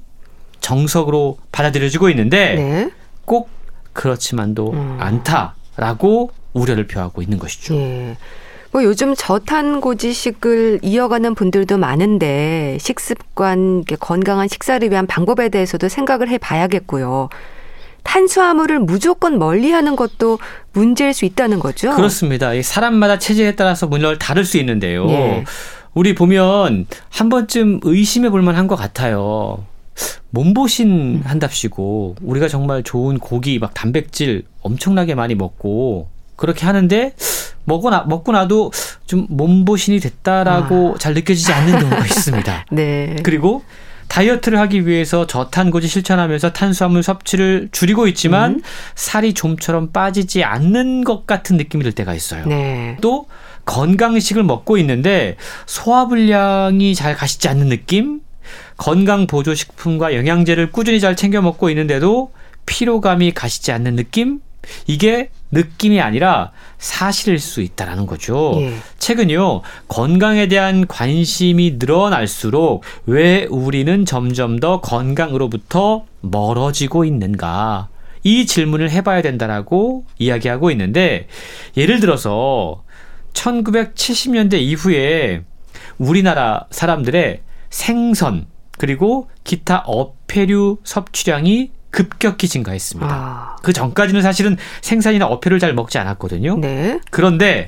[0.60, 2.90] 정석으로 받아들여지고 있는데 네.
[3.24, 3.50] 꼭
[3.92, 4.96] 그렇지만도 음.
[4.98, 7.74] 않다라고 우려를 표하고 있는 것이죠.
[7.74, 8.16] 예.
[8.72, 17.28] 뭐 요즘 저탄고지식을 이어가는 분들도 많은데 식습관, 건강한 식사를 위한 방법에 대해서도 생각을 해봐야겠고요.
[18.02, 20.38] 탄수화물을 무조건 멀리하는 것도
[20.72, 21.94] 문제일 수 있다는 거죠.
[21.94, 22.50] 그렇습니다.
[22.62, 25.08] 사람마다 체질에 따라서 물론 다를 수 있는데요.
[25.10, 25.44] 예.
[25.94, 29.64] 우리 보면 한 번쯤 의심해 볼 만한 것 같아요.
[30.30, 36.08] 몸보신 한답시고 우리가 정말 좋은 고기 막 단백질 엄청나게 많이 먹고
[36.42, 37.14] 그렇게 하는데
[37.66, 38.72] 먹고 나 먹고 나도
[39.06, 40.98] 좀 몸보신이 됐다라고 아.
[40.98, 42.66] 잘 느껴지지 않는 경우가 있습니다.
[42.72, 43.14] 네.
[43.22, 43.62] 그리고
[44.08, 48.62] 다이어트를 하기 위해서 저탄고지 실천하면서 탄수화물 섭취를 줄이고 있지만 음.
[48.96, 52.44] 살이 좀처럼 빠지지 않는 것 같은 느낌이 들 때가 있어요.
[52.46, 52.96] 네.
[53.00, 53.26] 또
[53.64, 58.20] 건강식을 먹고 있는데 소화불량이 잘 가시지 않는 느낌?
[58.76, 62.32] 건강 보조 식품과 영양제를 꾸준히 잘 챙겨 먹고 있는데도
[62.66, 64.40] 피로감이 가시지 않는 느낌?
[64.88, 68.54] 이게 느낌이 아니라 사실일 수 있다라는 거죠.
[68.56, 68.74] 예.
[68.98, 77.88] 최근요 건강에 대한 관심이 늘어날수록 왜 우리는 점점 더 건강으로부터 멀어지고 있는가?
[78.24, 81.28] 이 질문을 해봐야 된다라고 이야기하고 있는데
[81.76, 82.82] 예를 들어서
[83.34, 85.42] 1970년대 이후에
[85.98, 87.40] 우리나라 사람들의
[87.70, 88.46] 생선
[88.78, 93.14] 그리고 기타 어패류 섭취량이 급격히 증가했습니다.
[93.14, 93.56] 아.
[93.62, 96.56] 그 전까지는 사실은 생산이나 어패를 잘 먹지 않았거든요.
[96.56, 96.98] 네.
[97.10, 97.66] 그런데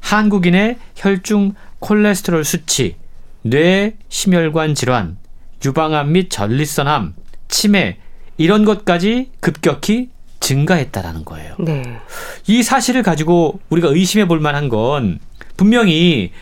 [0.00, 2.96] 한국인의 혈중 콜레스테롤 수치,
[3.42, 5.16] 뇌 심혈관 질환,
[5.64, 7.14] 유방암 및 전립선암,
[7.48, 7.96] 치매
[8.36, 10.10] 이런 것까지 급격히
[10.40, 11.56] 증가했다라는 거예요.
[11.58, 11.82] 네.
[12.46, 15.18] 이 사실을 가지고 우리가 의심해 볼 만한 건
[15.56, 16.32] 분명히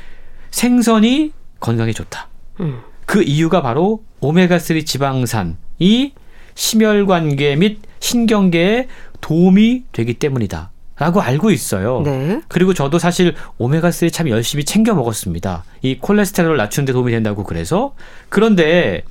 [0.50, 2.28] 생선이 건강에 좋다.
[2.60, 2.80] 음.
[3.06, 6.14] 그 이유가 바로 오메가3 지방산이
[6.54, 8.88] 심혈관계 및 신경계에
[9.20, 10.70] 도움이 되기 때문이다.
[10.98, 12.02] 라고 알고 있어요.
[12.04, 12.42] 네.
[12.48, 15.64] 그리고 저도 사실 오메가3 참 열심히 챙겨 먹었습니다.
[15.80, 17.94] 이 콜레스테롤 낮추는 데 도움이 된다고 그래서.
[18.28, 19.02] 그런데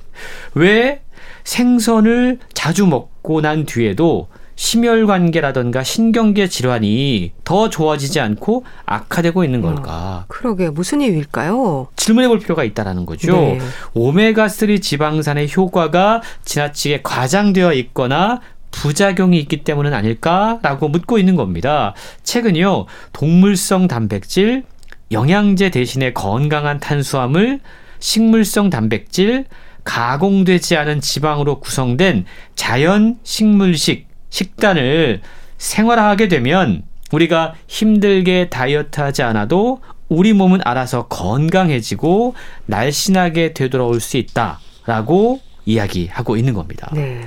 [0.54, 1.02] 왜
[1.44, 4.28] 생선을 자주 먹고 난 뒤에도
[4.62, 9.90] 심혈관계라던가 신경계 질환이 더 좋아지지 않고 악화되고 있는 걸까?
[9.90, 11.88] 어, 그러게 무슨 이유일까요?
[11.96, 13.32] 질문해 볼 필요가 있다라는 거죠.
[13.32, 13.58] 네.
[13.94, 18.40] 오메가3 지방산의 효과가 지나치게 과장되어 있거나
[18.70, 21.94] 부작용이 있기 때문은 아닐까라고 묻고 있는 겁니다.
[22.22, 24.62] 최근요, 동물성 단백질,
[25.10, 27.58] 영양제 대신에 건강한 탄수화물,
[27.98, 29.44] 식물성 단백질,
[29.82, 35.20] 가공되지 않은 지방으로 구성된 자연 식물식 식단을
[35.58, 42.34] 생활화하게 되면 우리가 힘들게 다이어트 하지 않아도 우리 몸은 알아서 건강해지고
[42.66, 46.90] 날씬하게 되돌아올 수 있다라고 이야기하고 있는 겁니다.
[46.92, 47.20] 네.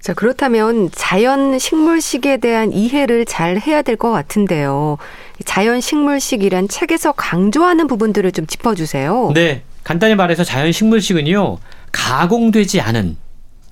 [0.00, 4.98] 자, 그렇다면 자연 식물식에 대한 이해를 잘 해야 될 것 같은데요.
[5.44, 9.32] 자연 식물식이란 책에서 강조하는 부분들을 좀 짚어주세요.
[9.34, 9.62] 네.
[9.82, 11.58] 간단히 말해서 자연 식물식은요,
[11.92, 13.16] 가공되지 않은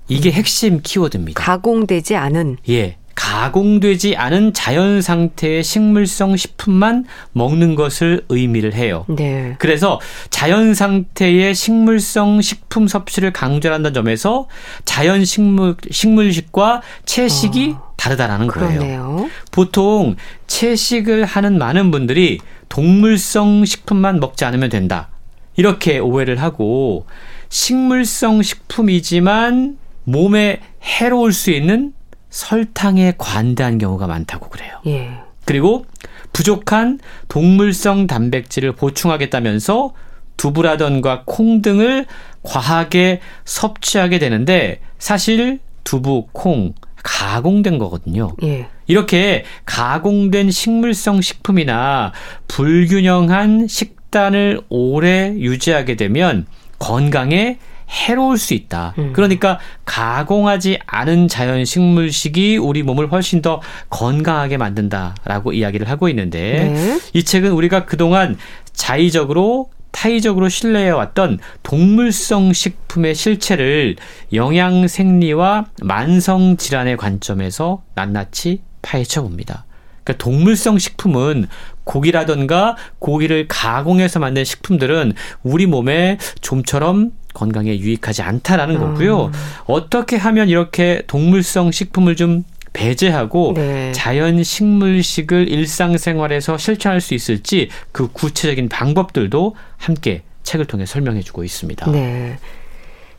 [0.08, 0.32] 이게 음.
[0.32, 1.42] 핵심 키워드입니다.
[1.42, 2.58] 가공되지 않은.
[2.68, 2.96] 예.
[3.14, 9.04] 가공되지 않은 자연 상태의 식물성 식품만 먹는 것을 의미를 해요.
[9.08, 9.54] 네.
[9.58, 10.00] 그래서
[10.30, 14.48] 자연 상태의 식물성 식품 섭취를 강조한다는 점에서
[14.84, 18.78] 자연 식물 식물식과 채식이 어, 다르다라는 그러네요.
[18.80, 19.30] 거예요.
[19.50, 22.38] 보통 채식을 하는 많은 분들이
[22.68, 25.10] 동물성 식품만 먹지 않으면 된다.
[25.56, 27.06] 이렇게 오해를 하고
[27.50, 31.92] 식물성 식품이지만 몸에 해로울 수 있는
[32.30, 34.80] 설탕에 관대한 경우가 많다고 그래요.
[34.86, 35.10] 예.
[35.44, 35.84] 그리고
[36.32, 36.98] 부족한
[37.28, 39.92] 동물성 단백질을 보충하겠다면서
[40.36, 42.06] 두부라던가 콩 등을
[42.42, 48.34] 과하게 섭취하게 되는데 사실 두부, 콩 가공된 거거든요.
[48.42, 48.68] 예.
[48.86, 52.12] 이렇게 가공된 식물성 식품이나
[52.48, 56.46] 불균형한 식단을 오래 유지하게 되면
[56.78, 57.58] 건강에
[57.92, 58.94] 해로울 수 있다.
[58.98, 59.12] 음.
[59.12, 66.98] 그러니까 가공하지 않은 자연 식물식이 우리 몸을 훨씬 더 건강하게 만든다라고 이야기를 하고 있는데 네.
[67.12, 68.36] 이 책은 우리가 그동안
[68.72, 73.96] 자의적으로 타의적으로 신뢰해왔던 동물성 식품의 실체를
[74.32, 79.66] 영양 생리와 만성 질환의 관점에서 낱낱이 파헤쳐 봅니다.
[80.02, 81.46] 그러니까 동물성 식품은
[81.84, 85.12] 고기라던가 고기를 가공해서 만든 식품들은
[85.42, 89.26] 우리 몸에 좀처럼 건강에 유익하지 않다라는 거고요.
[89.26, 89.32] 음.
[89.66, 93.92] 어떻게 하면 이렇게 동물성 식품을 좀 배제하고 네.
[93.92, 101.90] 자연 식물식을 일상생활에서 실천할 수 있을지 그 구체적인 방법들도 함께 책을 통해 설명해 주고 있습니다.
[101.90, 102.38] 네.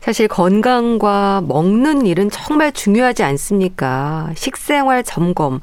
[0.00, 4.32] 사실 건강과 먹는 일은 정말 중요하지 않습니까?
[4.36, 5.60] 식생활 점검.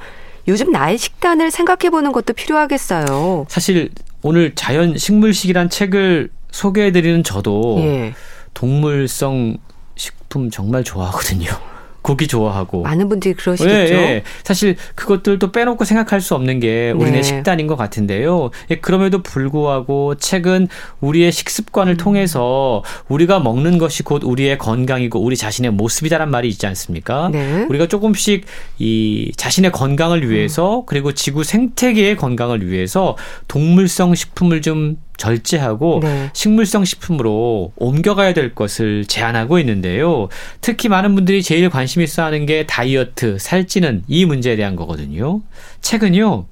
[0.47, 3.45] 요즘 나의 식단을 생각해 보는 것도 필요하겠어요.
[3.47, 3.89] 사실
[4.23, 8.13] 오늘 자연 식물식이란 책을 소개해 드리는 저도 예.
[8.53, 9.57] 동물성
[9.95, 11.70] 식품 정말 좋아하거든요.
[12.01, 13.93] 고기 좋아하고 많은 분들이 그러시겠죠.
[13.93, 14.23] 예, 예.
[14.43, 17.23] 사실 그것들도 빼놓고 생각할 수 없는 게 우리네 네.
[17.23, 18.49] 식단인 것 같은데요.
[18.71, 20.67] 예, 그럼에도 불구하고 책은
[21.01, 21.97] 우리의 식습관을 음.
[21.97, 27.29] 통해서 우리가 먹는 것이 곧 우리의 건강이고 우리 자신의 모습이다란 말이 있지 않습니까?
[27.31, 27.65] 네.
[27.69, 28.45] 우리가 조금씩
[28.79, 30.83] 이 자신의 건강을 위해서 음.
[30.87, 33.15] 그리고 지구 생태계의 건강을 위해서
[33.47, 36.29] 동물성 식품을 좀 절제하고 네.
[36.33, 40.29] 식물성 식품으로 옮겨가야 될 것을 제안하고 있는데요.
[40.61, 45.41] 특히 많은 분들이 제일 관심 있어 하는 게 다이어트, 살찌는 이 문제에 대한 거거든요.
[45.81, 46.45] 최근요.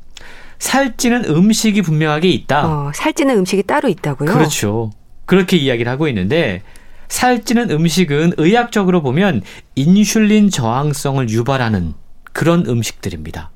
[0.60, 2.68] 살찌는 음식이 분명하게 있다.
[2.68, 4.32] 어, 살찌는 음식이 따로 있다고요?
[4.32, 4.92] 그렇죠.
[5.26, 6.64] 그렇게 이야기를 하고 있는데
[7.08, 9.42] 살찌는 음식은 의학적으로 보면
[9.76, 11.94] 인슐린 저항성을 유발하는
[12.34, 13.52] 그런 음식들입니다.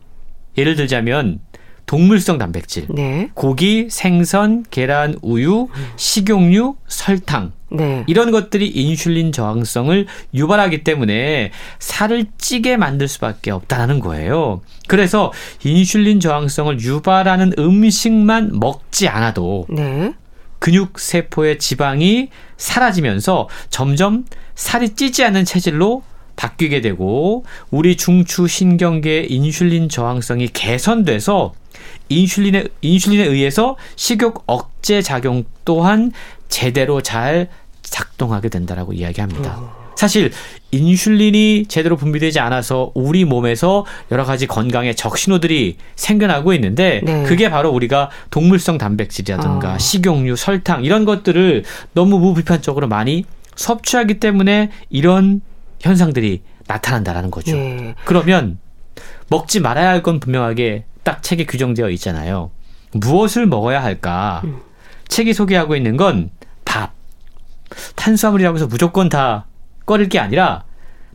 [0.58, 1.40] 예를 들자면
[1.86, 3.30] 동물성 단백질, 네.
[3.34, 8.04] 고기, 생선, 계란, 우유, 식용유, 설탕 네.
[8.08, 14.62] 이런 것들이 인슐린 저항성을 유발하기 때문에 살을 찌게 만들 수밖에 없다는 거예요.
[14.88, 15.32] 그래서
[15.64, 20.14] 인슐린 저항성을 유발하는 음식만 먹지 않아도 네.
[20.60, 24.26] 근육 세포의 지방이 사라지면서 점점
[24.56, 26.04] 살이 찌지 않는 체질로
[26.36, 31.54] 바뀌게 되고 우리 중추 신경계의 인슐린 저항성이 개선돼서
[32.10, 36.12] 인슐린에 인슐린에 의해서 식욕 억제 작용 또한
[36.50, 37.50] 제대로 잘
[37.82, 39.58] 작동하게 된다라고 이야기합니다.
[39.58, 39.84] 어.
[39.96, 40.32] 사실
[40.72, 47.24] 인슐린이 제대로 분비되지 않아서 우리 몸에서 여러 가지 건강의 적신호들이 생겨나고 있는데 네.
[47.24, 49.78] 그게 바로 우리가 동물성 단백질이라든가 어.
[49.78, 53.26] 식용유, 설탕 이런 것들을 너무 무비판적으로 많이
[53.56, 55.42] 섭취하기 때문에 이런
[55.80, 57.56] 현상들이 나타난다라는 거죠.
[57.56, 57.96] 네.
[58.06, 58.58] 그러면
[59.30, 62.52] 먹지 말아야 할 건 분명하게 딱 책에 규정되어 있잖아요.
[62.94, 64.42] 무엇을 먹어야 할까?
[64.44, 64.60] 음.
[65.08, 66.30] 책이 소개하고 있는 건
[66.66, 66.92] 밥.
[67.96, 69.46] 탄수화물이라고 해서 무조건 다
[69.86, 70.64] 꺼릴 게 아니라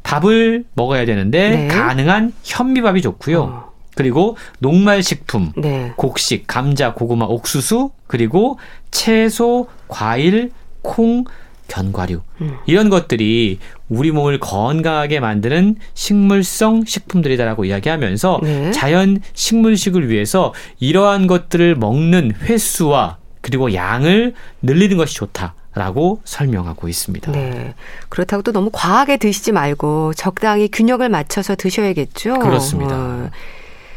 [0.02, 1.68] 밥을 먹어야 되는데 네.
[1.68, 3.42] 가능한 현미밥이 좋고요.
[3.42, 3.72] 어.
[3.94, 5.92] 그리고 녹말 식품, 네.
[5.96, 8.59] 곡식, 감자, 고구마, 옥수수, 그리고
[8.92, 10.52] 채소, 과일,
[10.82, 11.24] 콩,
[11.68, 12.56] 견과류 음.
[12.66, 13.58] 이런 것들이
[13.88, 18.70] 우리 몸을 건강하게 만드는 식물성 식품들이다라고 이야기하면서 네.
[18.72, 25.54] 자연 식물식을 위해서 이러한 것들을 먹는 횟수와 그리고 양을 늘리는 것이 좋다.
[25.74, 27.30] 라고 설명하고 있습니다.
[27.30, 27.74] 네.
[28.08, 32.40] 그렇다고 또 너무 과하게 드시지 말고 적당히 균형을 맞춰서 드셔야겠죠.
[32.40, 32.96] 그렇습니다.
[32.96, 33.30] 어.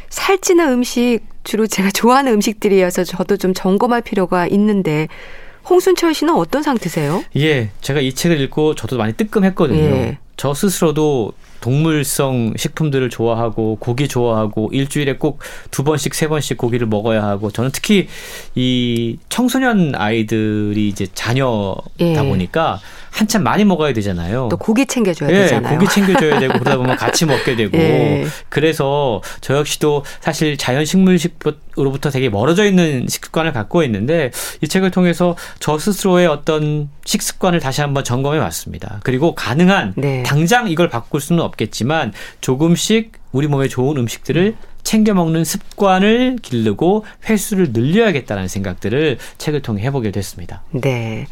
[0.10, 5.08] 살찌는 음식 주로 제가 좋아하는 음식들이어서 저도 좀 점검할 필요가 있는데
[5.70, 7.24] 홍순철 씨는 어떤 상태세요?
[7.38, 9.80] 예, 제가 이 책을 읽고 저도 많이 뜨끔했거든요.
[9.80, 10.18] 예.
[10.38, 15.40] 저 스스로도 동물성 식품들을 좋아하고 고기 좋아하고 일주일에 꼭
[15.72, 18.08] 두 번씩 세 번씩 고기를 먹어야 하고 저는 특히
[18.56, 22.14] 이 청소년 아이들이 이제 자녀다 예.
[22.16, 24.48] 보니까 한참 많이 먹어야 되잖아요.
[24.50, 25.78] 또 고기 챙겨줘야 예, 되잖아요.
[25.78, 28.26] 고기 챙겨줘야 되고 그러다 보면 같이 먹게 되고 예.
[28.50, 34.32] 그래서 저 역시도 사실 자연 식물식으로부터 되게 멀어져 있는 식습관을 갖고 있는데
[34.62, 39.00] 이 책을 통해서 저 스스로의 어떤 식습관을 다시 한번 점검해 봤습니다.
[39.04, 40.24] 그리고 가능한 네.
[40.24, 47.06] 당장 이걸 바꿀 수는 없 겠지만 조금씩 우리 몸에 좋은 음식들을 챙겨 먹는 습관을 기르고
[47.30, 50.64] 횟수를 늘려야겠다는 생각들을 책을 통해 해보게 됐습니다.
[50.72, 51.28] 네.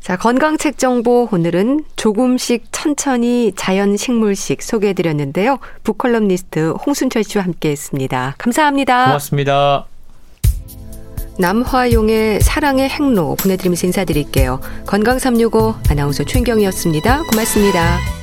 [0.00, 5.58] 자, 건강책 정보 오늘은 조금씩 천천히 자연 식물식 소개해 드렸는데요.
[5.84, 8.34] 북컬럼니스트 홍순철 씨와 함께 했습니다.
[8.38, 9.04] 감사합니다.
[9.04, 9.86] 고맙습니다.
[11.38, 14.60] 남화용의 사랑의 행로 보내드리면서 인사드릴게요.
[14.86, 17.22] 건강365 아나운서 최경이었습니다.
[17.24, 18.19] 고맙습니다.